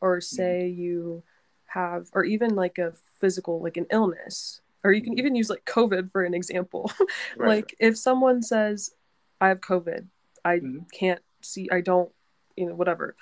[0.00, 0.36] or mm-hmm.
[0.36, 1.22] say you
[1.66, 5.64] have or even like a physical like an illness or you can even use like
[5.64, 6.90] covid for an example
[7.36, 7.48] right.
[7.48, 8.92] like if someone says
[9.40, 10.06] i have covid
[10.44, 10.78] i mm-hmm.
[10.92, 12.10] can't see i don't
[12.56, 13.14] you know whatever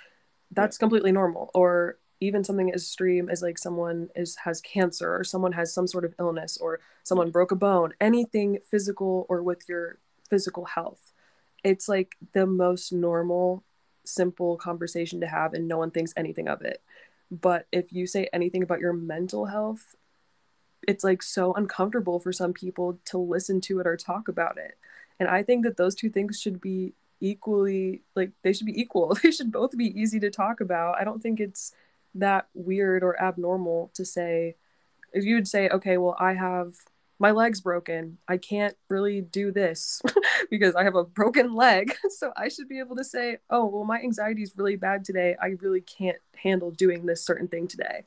[0.53, 0.81] that's yeah.
[0.81, 5.53] completely normal or even something as extreme as like someone is has cancer or someone
[5.53, 9.99] has some sort of illness or someone broke a bone anything physical or with your
[10.29, 11.13] physical health
[11.63, 13.65] it's like the most normal
[14.05, 16.83] simple conversation to have and no one thinks anything of it.
[17.31, 19.95] But if you say anything about your mental health
[20.87, 24.79] it's like so uncomfortable for some people to listen to it or talk about it.
[25.19, 29.17] And i think that those two things should be equally like they should be equal.
[29.23, 31.01] They should both be easy to talk about.
[31.01, 31.73] I don't think it's
[32.21, 34.57] that weird or abnormal to say
[35.13, 36.75] if you would say okay well i have
[37.19, 38.19] my leg's broken.
[38.29, 40.03] I can't really do this
[40.51, 41.95] because I have a broken leg.
[42.17, 45.37] So I should be able to say, oh, well, my anxiety is really bad today.
[45.41, 48.05] I really can't handle doing this certain thing today.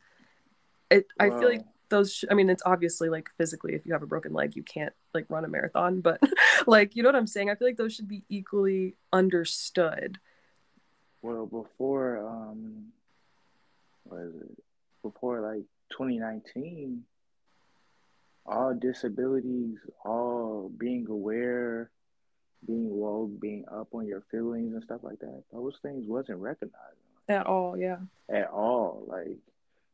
[0.89, 4.01] It, I feel like those, sh- I mean, it's obviously like physically, if you have
[4.01, 6.19] a broken leg, you can't like run a marathon, but
[6.67, 7.51] like, you know what I'm saying?
[7.51, 10.17] I feel like those should be equally understood.
[11.21, 12.85] Well, before, um,
[14.09, 14.63] what is it?
[15.03, 17.03] Before like 2019,
[18.45, 21.91] all disabilities, all being aware,
[22.65, 26.75] being woke, being up on your feelings and stuff like that, those things wasn't recognized.
[27.29, 27.97] At all, yeah.
[28.29, 29.05] At all.
[29.07, 29.37] Like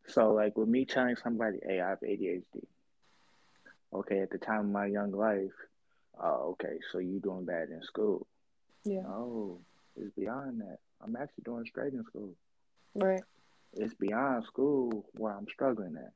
[0.08, 2.44] so like with me telling somebody, hey, I have ADHD.
[3.94, 5.54] Okay, at the time of my young life,
[6.22, 8.28] oh, okay, so you doing bad in school.
[8.84, 9.02] Yeah.
[9.02, 9.60] No,
[9.96, 10.80] it's beyond that.
[11.02, 12.34] I'm actually doing straight in school.
[12.94, 13.22] Right.
[13.74, 16.14] It's beyond school where I'm struggling at.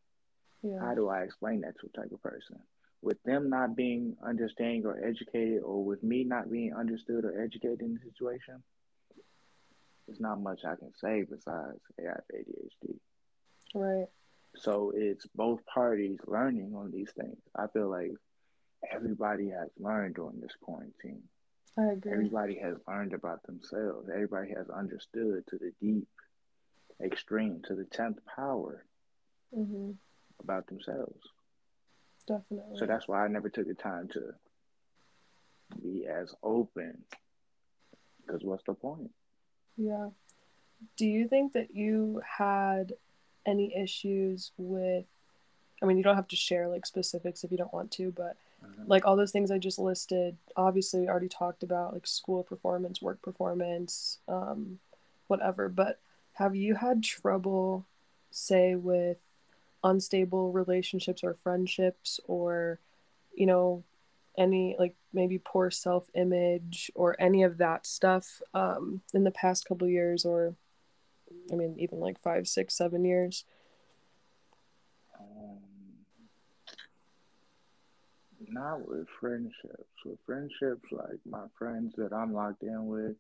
[0.64, 0.80] Yeah.
[0.80, 2.60] How do I explain that to a type of person?
[3.02, 7.82] With them not being understanding or educated, or with me not being understood or educated
[7.82, 8.62] in the situation,
[10.06, 12.96] there's not much I can say besides hey, I have ADHD.
[13.74, 14.08] Right.
[14.56, 17.38] So it's both parties learning on these things.
[17.56, 18.12] I feel like
[18.92, 21.24] everybody has learned during this quarantine.
[21.78, 22.12] I agree.
[22.12, 24.10] Everybody has learned about themselves.
[24.14, 26.08] Everybody has understood to the deep,
[27.04, 28.86] extreme, to the tenth power.
[29.56, 29.92] Mm-hmm
[30.44, 31.20] about themselves.
[32.28, 32.78] Definitely.
[32.78, 34.34] So that's why I never took the time to
[35.82, 37.00] be as open.
[38.26, 39.12] Because what's the point?
[39.78, 40.10] Yeah.
[40.98, 42.94] Do you think that you had
[43.46, 45.06] any issues with?
[45.82, 48.36] I mean, you don't have to share like specifics if you don't want to, but
[48.62, 48.84] uh-huh.
[48.86, 53.02] like all those things I just listed, obviously, we already talked about like school performance,
[53.02, 54.80] work performance, um,
[55.28, 55.70] whatever.
[55.70, 56.00] But
[56.40, 57.86] have you had trouble,
[58.32, 59.18] say, with
[59.84, 62.80] unstable relationships or friendships or
[63.34, 63.84] you know
[64.38, 69.66] any like maybe poor self image or any of that stuff um in the past
[69.66, 70.54] couple years or
[71.50, 73.46] i mean even like five six seven years?
[75.18, 75.60] Um,
[78.50, 79.86] not with friendships.
[80.06, 83.16] With friendships like my friends that i'm locked in with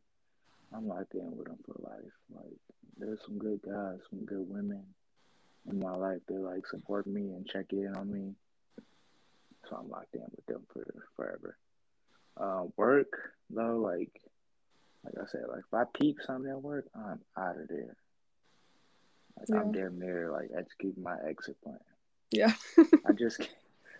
[0.75, 2.57] i'm locked in with them for life like
[2.97, 4.83] there's some good guys some good women
[5.69, 8.33] in my life that like support me and check in on me.
[9.69, 11.57] So I'm locked in with them for forever.
[12.37, 14.11] Uh, work though, like
[15.03, 17.95] like I said, like if I peep something at work, I'm out of there.
[19.37, 19.55] Like yeah.
[19.57, 21.79] I'm damn near like executing my exit plan.
[22.31, 22.53] Yeah.
[23.05, 23.51] I just can't,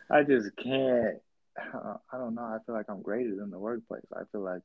[0.10, 1.18] I just can't.
[1.58, 2.44] I don't know.
[2.44, 4.06] I feel like I'm greater than the workplace.
[4.16, 4.64] I feel like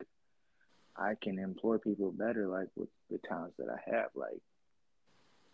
[0.97, 4.11] I can employ people better, like with the talents that I have.
[4.14, 4.40] Like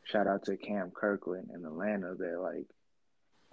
[0.05, 2.67] shout out to Cam Kirkland in Atlanta that like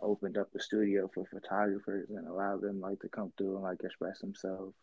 [0.02, 3.80] opened up the studio for photographers and allowed them like to come through and like
[3.84, 4.76] express themselves.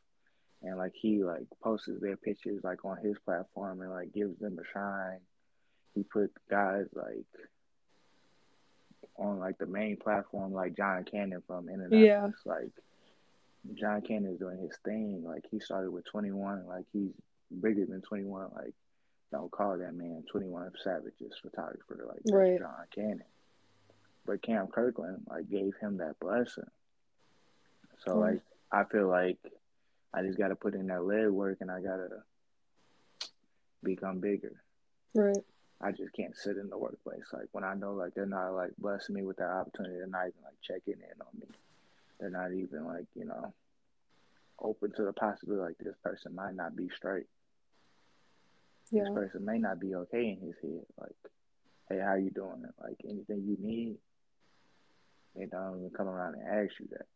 [0.63, 4.59] And like he like posts their pictures like on his platform and like gives them
[4.59, 5.21] a shine.
[5.95, 7.27] he put guys like
[9.17, 12.35] on like the main platform, like John Cannon from Indianapolis.
[12.45, 12.51] Yeah.
[12.51, 12.71] Like
[13.73, 15.23] John Cannon is doing his thing.
[15.25, 16.67] Like he started with 21.
[16.67, 17.11] Like he's
[17.61, 18.49] bigger than 21.
[18.55, 18.75] Like
[19.33, 22.07] don't call that man 21 Savage's photographer.
[22.09, 22.59] Like right.
[22.59, 23.25] John Cannon.
[24.27, 26.65] But Cam Kirkland like gave him that blessing.
[28.07, 28.41] So like
[28.71, 29.39] I feel like
[30.13, 32.23] I just got to put in that leg work and I gotta
[33.83, 34.63] become bigger.
[35.15, 35.37] Right.
[35.81, 37.25] I just can't sit in the workplace.
[37.33, 40.29] Like when I know like they're not like blessing me with that opportunity, they're not
[40.29, 41.47] even like checking in on me.
[42.19, 43.53] They're not even like, you know,
[44.61, 47.27] open to the possibility like this person might not be straight.
[48.91, 49.05] Yeah.
[49.05, 50.85] This person may not be okay in his head.
[51.01, 51.17] Like,
[51.89, 52.65] hey, how you doing?
[52.83, 53.97] Like anything you need,
[55.35, 57.07] they don't even come around and ask you that.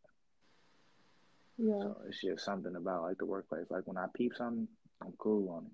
[1.58, 1.80] Yeah.
[1.80, 3.66] So it's just something about like the workplace.
[3.70, 4.68] Like when I peep something,
[5.02, 5.72] I'm cool on it.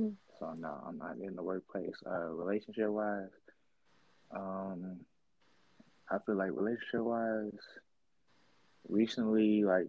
[0.00, 0.14] Hmm.
[0.38, 1.94] So no, I'm not in the workplace.
[2.04, 3.28] Uh, relationship wise,
[4.34, 4.96] um,
[6.14, 7.50] I feel like relationship wise,
[8.88, 9.88] recently, like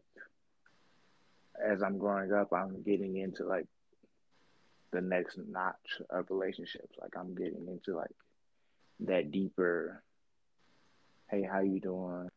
[1.64, 3.68] as I'm growing up, I'm getting into like
[4.92, 6.96] the next notch of relationships.
[7.00, 8.16] Like I'm getting into like
[9.02, 10.02] that deeper.
[11.30, 12.30] Hey, how you doing?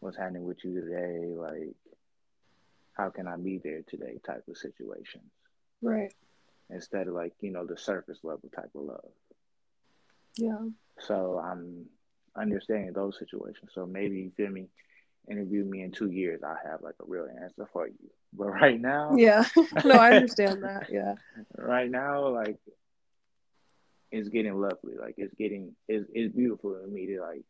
[0.00, 1.34] What's happening with you today?
[1.36, 1.76] Like,
[2.96, 4.18] how can I be there today?
[4.26, 5.30] Type of situations.
[5.82, 6.12] Right.
[6.70, 9.12] Instead of like you know the surface level type of love.
[10.36, 10.68] Yeah.
[11.00, 11.86] So I'm
[12.36, 13.70] understanding those situations.
[13.74, 14.66] So maybe you feel me
[15.30, 18.10] interview me in two years, I have like a real answer for you.
[18.32, 19.44] But right now, yeah,
[19.84, 20.88] no, I understand that.
[20.90, 21.14] Yeah,
[21.56, 22.58] right now, like
[24.10, 24.94] it's getting lovely.
[25.00, 27.42] Like it's getting it's it's beautiful to me to like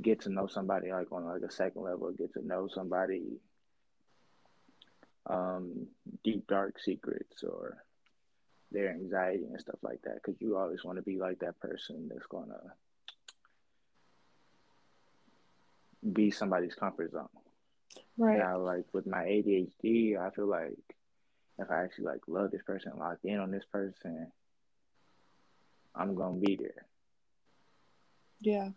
[0.00, 3.40] get to know somebody like on like a second level, get to know somebody
[5.26, 5.86] um
[6.24, 7.76] deep dark secrets or
[8.72, 12.08] their anxiety and stuff like that because you always want to be like that person
[12.08, 12.72] that's gonna
[16.12, 17.28] be somebody's comfort zone.
[18.16, 18.38] Right.
[18.38, 20.76] Now, like with my ADHD, I feel like
[21.58, 24.30] if I actually like love this person, lock in on this person,
[25.94, 26.86] I'm gonna be there.
[28.40, 28.70] Yeah.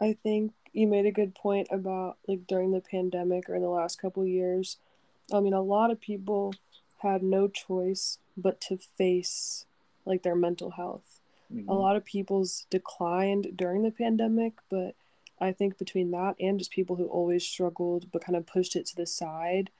[0.00, 3.68] I think you made a good point about like during the pandemic or in the
[3.68, 4.78] last couple years.
[5.32, 6.54] I mean, a lot of people
[6.98, 9.66] had no choice but to face
[10.04, 11.20] like their mental health.
[11.52, 11.68] Mm-hmm.
[11.68, 14.94] A lot of people's declined during the pandemic, but
[15.42, 18.86] I think between that and just people who always struggled but kind of pushed it
[18.86, 19.70] to the side,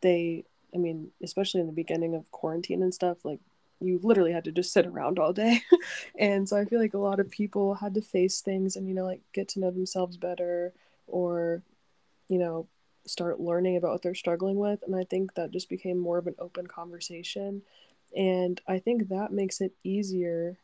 [0.00, 3.40] they, I mean, especially in the beginning of quarantine and stuff, like
[3.80, 5.62] you literally had to just sit around all day.
[6.18, 8.94] and so I feel like a lot of people had to face things and, you
[8.94, 10.72] know, like get to know themselves better
[11.08, 11.62] or,
[12.28, 12.68] you know,
[13.06, 14.80] start learning about what they're struggling with.
[14.86, 17.62] And I think that just became more of an open conversation.
[18.16, 20.58] And I think that makes it easier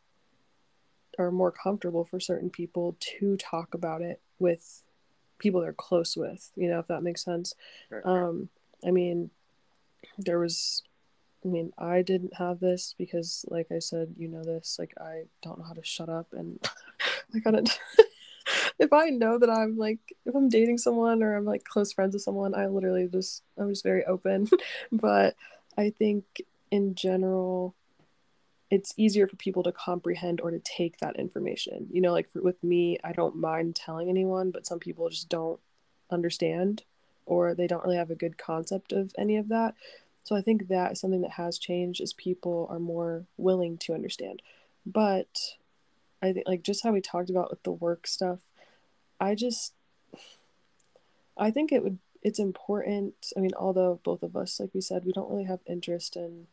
[1.17, 4.83] are more comfortable for certain people to talk about it with
[5.39, 7.53] people they're close with you know if that makes sense
[7.89, 8.05] right.
[8.05, 8.49] um
[8.85, 9.29] i mean
[10.17, 10.83] there was
[11.43, 15.23] i mean i didn't have this because like i said you know this like i
[15.41, 16.63] don't know how to shut up and
[17.35, 17.63] i gotta
[18.79, 22.13] if i know that i'm like if i'm dating someone or i'm like close friends
[22.13, 24.47] with someone i literally just i'm just very open
[24.91, 25.35] but
[25.77, 26.23] i think
[26.69, 27.75] in general
[28.71, 31.87] it's easier for people to comprehend or to take that information.
[31.91, 35.27] You know, like for, with me, I don't mind telling anyone, but some people just
[35.27, 35.59] don't
[36.09, 36.83] understand
[37.25, 39.75] or they don't really have a good concept of any of that.
[40.23, 43.93] So I think that is something that has changed is people are more willing to
[43.93, 44.41] understand.
[44.85, 45.55] But
[46.21, 48.39] I think like just how we talked about with the work stuff,
[49.19, 49.73] I just
[51.37, 53.33] I think it would it's important.
[53.35, 56.47] I mean, although both of us, like we said, we don't really have interest in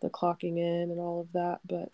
[0.00, 1.90] the clocking in and all of that, but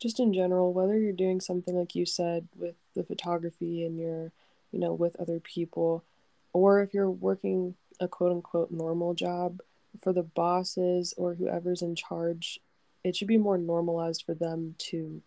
[0.00, 4.32] just in general, whether you're doing something like you said with the photography and you're,
[4.72, 6.04] you know, with other people,
[6.52, 9.60] or if you're working a quote unquote normal job
[10.00, 12.60] for the bosses or whoever's in charge,
[13.02, 15.22] it should be more normalized for them to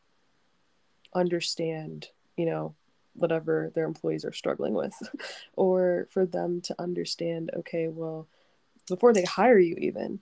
[1.13, 2.75] understand, you know,
[3.13, 4.93] whatever their employees are struggling with,
[5.55, 8.27] or for them to understand, okay, well,
[8.87, 10.19] before they hire you, even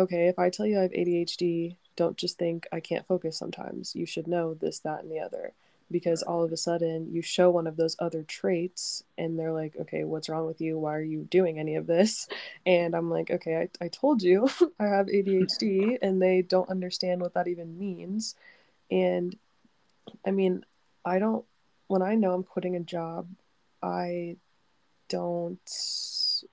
[0.00, 3.94] okay, if I tell you I have ADHD, don't just think I can't focus sometimes.
[3.94, 5.52] You should know this, that, and the other.
[5.90, 9.74] Because all of a sudden you show one of those other traits and they're like,
[9.80, 10.78] okay, what's wrong with you?
[10.78, 12.28] Why are you doing any of this?
[12.66, 14.48] And I'm like, okay, I, I told you
[14.80, 18.36] I have ADHD and they don't understand what that even means.
[18.90, 19.36] And
[20.24, 20.64] I mean,
[21.04, 21.44] I don't,
[21.88, 23.26] when I know I'm quitting a job,
[23.82, 24.36] I
[25.08, 25.58] don't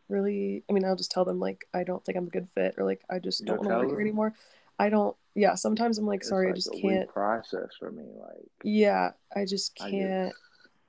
[0.09, 2.75] really i mean i'll just tell them like i don't think i'm a good fit
[2.77, 4.33] or like i just don't want to work here anymore
[4.79, 5.15] I don't.
[5.33, 7.09] Yeah, sometimes I'm like, It's sorry, I just a can't.
[7.09, 8.03] process for me.
[8.19, 10.29] Like Yeah, I just can't.
[10.29, 10.39] just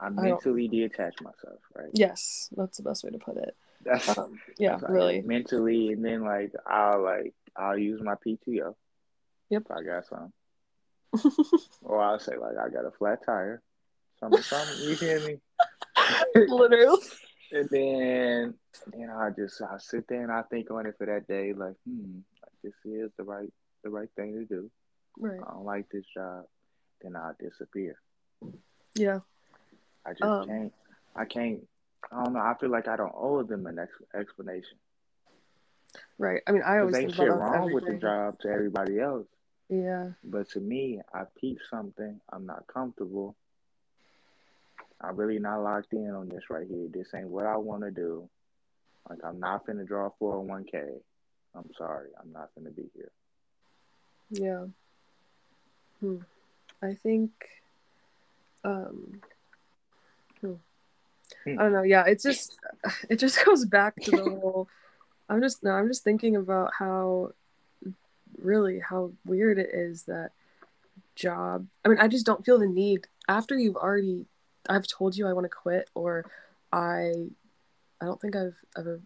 [0.00, 1.90] I mentally detach myself, right?
[1.92, 3.56] Yes, that's the best way to put it.
[3.84, 5.22] That's Um, yeah, that's like really.
[5.22, 8.74] mentally, and then like I'll like I'll use my PTO.
[9.50, 9.62] Yep.
[9.70, 10.32] I got some,
[11.82, 13.62] or I'll say like I got a flat tire,
[14.20, 14.88] something, something.
[14.88, 15.38] You hear me?
[16.48, 16.98] Literally.
[17.50, 18.54] And then
[18.96, 21.52] you know I just I sit there and I think on it for that day,
[21.52, 23.52] like hmm, like this is the right
[23.84, 24.70] the right thing to do.
[25.18, 25.40] Right.
[25.40, 26.44] I don't like this job,
[27.02, 27.96] then I'll disappear.
[28.94, 29.20] Yeah.
[30.06, 30.72] I just Um, can't.
[31.16, 31.66] I can't.
[32.12, 32.40] I don't know.
[32.40, 34.78] I feel like I don't owe them an ex- explanation.
[36.18, 36.42] Right.
[36.46, 39.26] I mean, I always ain't think shit wrong with the job to everybody else.
[39.68, 40.10] Yeah.
[40.22, 42.20] But to me, I peep something.
[42.32, 43.36] I'm not comfortable.
[45.00, 46.88] I'm really not locked in on this right here.
[46.92, 48.28] This ain't what I want to do.
[49.08, 51.00] Like, I'm not finna draw 401k.
[51.54, 52.08] I'm sorry.
[52.20, 53.10] I'm not finna be here.
[54.30, 54.66] Yeah.
[56.00, 56.18] Hmm.
[56.82, 57.30] I think
[58.64, 59.20] um
[60.40, 60.52] hmm.
[61.44, 61.58] Hmm.
[61.58, 61.82] I don't know.
[61.82, 62.58] Yeah, it's just
[63.08, 64.68] it just goes back to the whole
[65.28, 67.32] I'm just no, I'm just thinking about how
[68.40, 70.32] really how weird it is that
[71.14, 71.66] job.
[71.84, 74.26] I mean, I just don't feel the need after you've already
[74.68, 76.30] I've told you I want to quit or
[76.72, 77.12] I
[78.00, 79.00] I don't think I've ever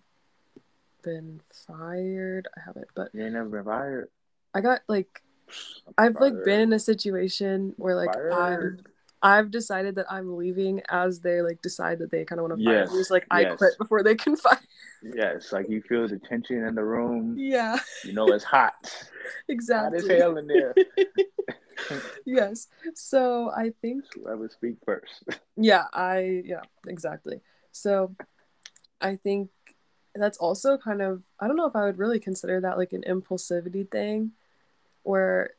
[1.03, 2.49] been fired.
[2.57, 4.09] I haven't, but You ain't never been fired.
[4.55, 5.23] I got like
[5.99, 8.81] I've like been in a situation where like I'm
[9.23, 12.65] I've decided that I'm leaving as they like decide that they kind of want to
[12.65, 12.99] fire Yes, me.
[12.99, 13.57] It's like I yes.
[13.59, 14.59] quit before they can fire.
[15.03, 17.37] Yes, like you feel the tension in the room.
[17.39, 18.75] Yeah, You know it's hot.
[18.83, 20.19] Hot as exactly.
[20.19, 20.75] hell in there.
[22.25, 22.69] yes.
[22.95, 25.25] So I think Whoever speak first.
[25.57, 27.41] yeah, I yeah, exactly.
[27.73, 28.15] So
[29.01, 29.51] I think
[30.15, 33.05] that's also kind of I don't know if I would really consider that like an
[33.07, 34.33] impulsivity thing
[35.03, 35.51] where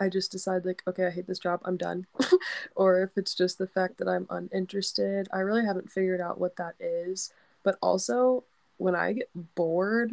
[0.00, 2.06] I just decide like okay, I hate this job, I'm done.
[2.76, 5.28] or if it's just the fact that I'm uninterested.
[5.32, 7.32] I really haven't figured out what that is.
[7.62, 8.44] But also
[8.78, 10.12] when I get bored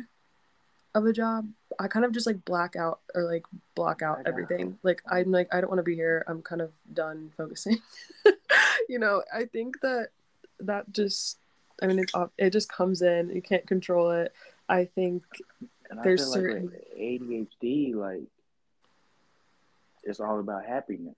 [0.96, 1.48] of a job,
[1.80, 4.78] I kind of just like black out or like block out everything.
[4.84, 6.24] Like I'm like I don't want to be here.
[6.28, 7.78] I'm kind of done focusing.
[8.90, 10.10] you know, I think that
[10.60, 11.38] that just
[11.82, 13.30] I mean it it just comes in.
[13.30, 14.34] You can't control it.
[14.68, 15.24] I think
[15.90, 18.24] And I There's feel like certain- with ADHD, like
[20.04, 21.16] it's all about happiness.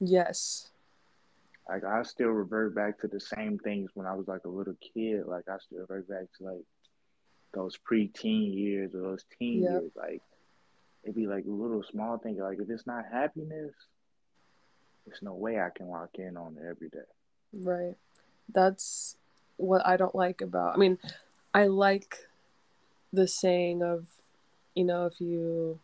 [0.00, 0.68] yes.
[1.68, 4.74] Like I still revert back to the same things when I was like a little
[4.94, 5.26] kid.
[5.26, 6.64] Like I still revert back to like
[7.54, 9.70] those pre-teen years or those teen Yep.
[9.70, 9.92] years.
[9.96, 10.22] Like
[11.04, 12.38] it'd be like little small things.
[12.40, 13.72] Like if it's not happiness,
[15.06, 16.98] there's no way I can lock in on it every day.
[17.52, 17.96] Right.
[18.52, 19.16] That's
[19.56, 20.74] what I don't like about.
[20.74, 20.98] I mean,
[21.54, 22.16] I like
[23.12, 24.06] the saying of,
[24.74, 25.78] you know, if you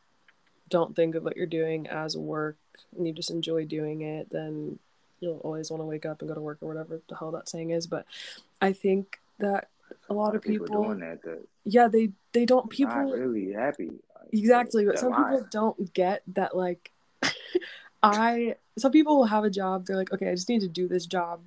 [0.71, 2.57] don't think of what you're doing as work
[2.97, 4.79] and you just enjoy doing it, then
[5.21, 7.49] you'll always want to wake up and go to work or whatever the hell that
[7.49, 7.87] saying is.
[7.87, 8.07] But
[8.61, 9.69] I think that
[10.11, 11.21] a lot of people, doing that
[11.65, 13.89] yeah, they they don't not people really happy.
[13.89, 16.93] Like, exactly but some people don't get that like
[18.03, 20.87] i some people will have a job they're like okay i just need to do
[20.87, 21.41] this job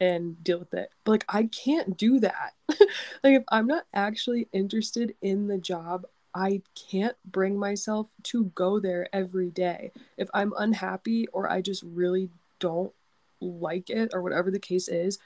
[0.00, 0.90] and deal with it.
[1.04, 2.54] But like i can't do that.
[3.22, 8.80] Like if i'm not actually interested in the job i can't bring myself to go
[8.80, 9.92] there every day.
[10.16, 12.92] If i'm unhappy or i just really don't
[13.40, 15.18] like it or whatever the case is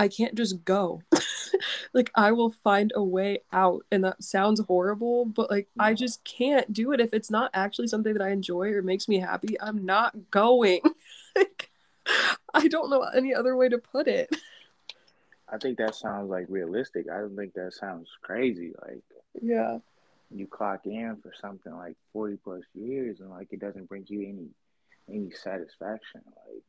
[0.00, 1.02] i can't just go
[1.92, 6.24] like I will find a way out and that sounds horrible but like I just
[6.24, 9.60] can't do it if it's not actually something that I enjoy or makes me happy
[9.60, 10.80] I'm not going
[11.36, 11.70] like
[12.54, 14.34] I don't know any other way to put it
[15.52, 17.06] I think that sounds like realistic.
[17.10, 18.72] I don't think that sounds crazy.
[18.82, 19.02] Like
[19.40, 19.78] yeah
[20.32, 24.22] you clock in for something like forty plus years and like it doesn't bring you
[24.22, 24.48] any
[25.08, 26.22] any satisfaction.
[26.46, 26.62] Like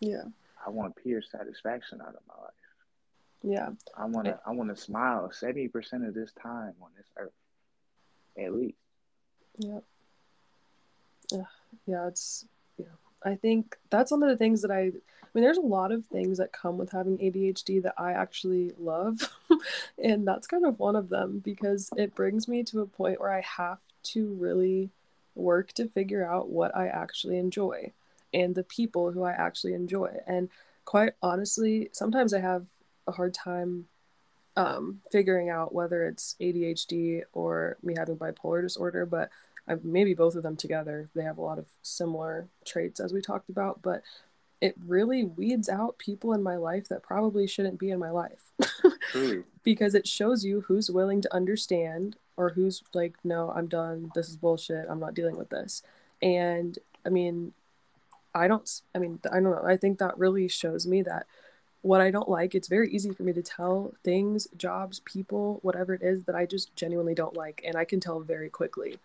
[0.00, 0.24] yeah
[0.66, 2.52] I want pure satisfaction out of my life.
[3.42, 7.32] yeah I wanna I wanna smile seventy percent of this time on this earth.
[8.38, 8.76] At least.
[9.58, 9.80] yeah
[11.86, 12.44] yeah it's
[12.78, 12.86] yeah
[13.24, 16.06] I think that's one of the things that I I mean there's a lot of
[16.06, 19.30] things that come with having ADHD that I actually love
[20.02, 23.32] and that's kind of one of them because it brings me to a point where
[23.32, 24.90] I have to really
[25.34, 27.92] work to figure out what I actually enjoy
[28.34, 30.18] and the people who I actually enjoy.
[30.26, 30.50] And
[30.84, 32.66] quite honestly, sometimes I have
[33.06, 33.86] a hard time
[34.56, 39.30] um, figuring out whether it's ADHD or me having bipolar disorder, but
[39.66, 41.08] I, maybe both of them together.
[41.14, 44.02] They have a lot of similar traits as we talked about, but
[44.60, 48.52] it really weeds out people in my life that probably shouldn't be in my life.
[49.62, 54.10] Because it shows you who's willing to understand or who's like, no, I'm done.
[54.14, 54.86] This is bullshit.
[54.90, 55.82] I'm not dealing with this.
[56.20, 57.54] And I mean,
[58.34, 59.62] I don't, I mean, I don't know.
[59.64, 61.26] I think that really shows me that
[61.82, 65.92] what I don't like, it's very easy for me to tell things, jobs, people, whatever
[65.94, 67.60] it is that I just genuinely don't like.
[67.64, 68.98] And I can tell very quickly.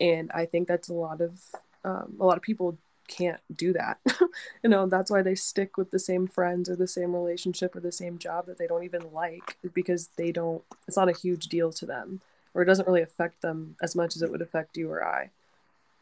[0.00, 1.40] And I think that's a lot of,
[1.84, 3.98] um, a lot of people can't do that.
[4.62, 7.80] you know, that's why they stick with the same friends or the same relationship or
[7.80, 11.46] the same job that they don't even like because they don't, it's not a huge
[11.46, 12.20] deal to them
[12.54, 15.30] or it doesn't really affect them as much as it would affect you or I.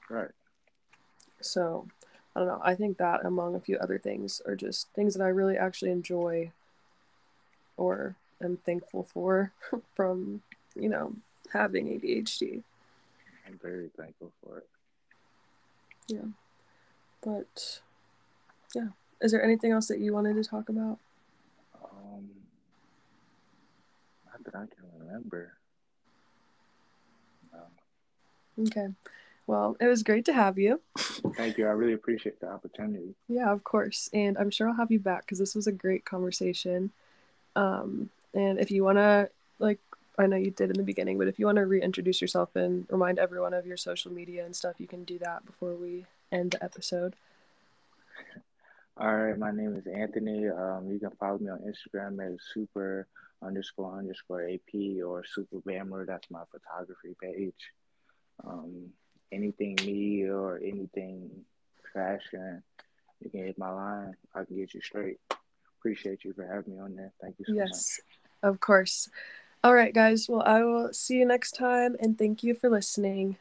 [0.09, 0.31] Right.
[1.41, 1.89] So
[2.35, 2.61] I don't know.
[2.65, 5.93] I think that among a few other things are just things that I really actually
[5.93, 6.51] enjoy
[7.77, 9.53] or am thankful for
[9.95, 10.43] from,
[10.75, 11.15] you know,
[11.53, 12.63] having ADHD.
[13.47, 14.67] I'm very thankful for it.
[16.09, 16.29] Yeah.
[17.23, 17.81] But
[18.75, 18.89] yeah.
[19.21, 20.99] Is there anything else that you wanted to talk about?
[21.83, 22.29] Um,
[24.27, 25.53] not that I can remember.
[27.53, 28.65] No.
[28.67, 28.89] Okay.
[29.47, 30.81] Well, it was great to have you.
[31.37, 31.67] Thank you.
[31.67, 33.15] I really appreciate the opportunity.
[33.29, 34.09] Yeah, of course.
[34.13, 36.93] And I'm sure I'll have you back because this was a great conversation.
[37.55, 39.29] Um, and if you want to,
[39.59, 39.81] like,
[40.19, 42.87] I know you did in the beginning, but if you want to reintroduce yourself and
[42.89, 46.53] remind everyone of your social media and stuff, you can do that before we end
[46.53, 47.15] the episode.
[48.97, 50.49] All right, my name is Anthony.
[50.49, 53.09] Um, you can follow me on Instagram as super
[53.43, 56.07] underscore underscore AP or super bammer.
[56.07, 57.73] That's my photography page.
[58.47, 58.93] Um,
[59.35, 61.31] anything media or anything
[61.93, 62.63] fashion,
[63.21, 64.15] you can hit my line.
[64.35, 65.19] I can get you straight.
[65.79, 67.13] Appreciate you for having me on there.
[67.21, 68.01] Thank you so yes,
[68.43, 68.51] much.
[68.51, 69.09] of course.
[69.63, 70.29] All right, guys.
[70.29, 73.37] Well, I will see you next time and thank you for listening.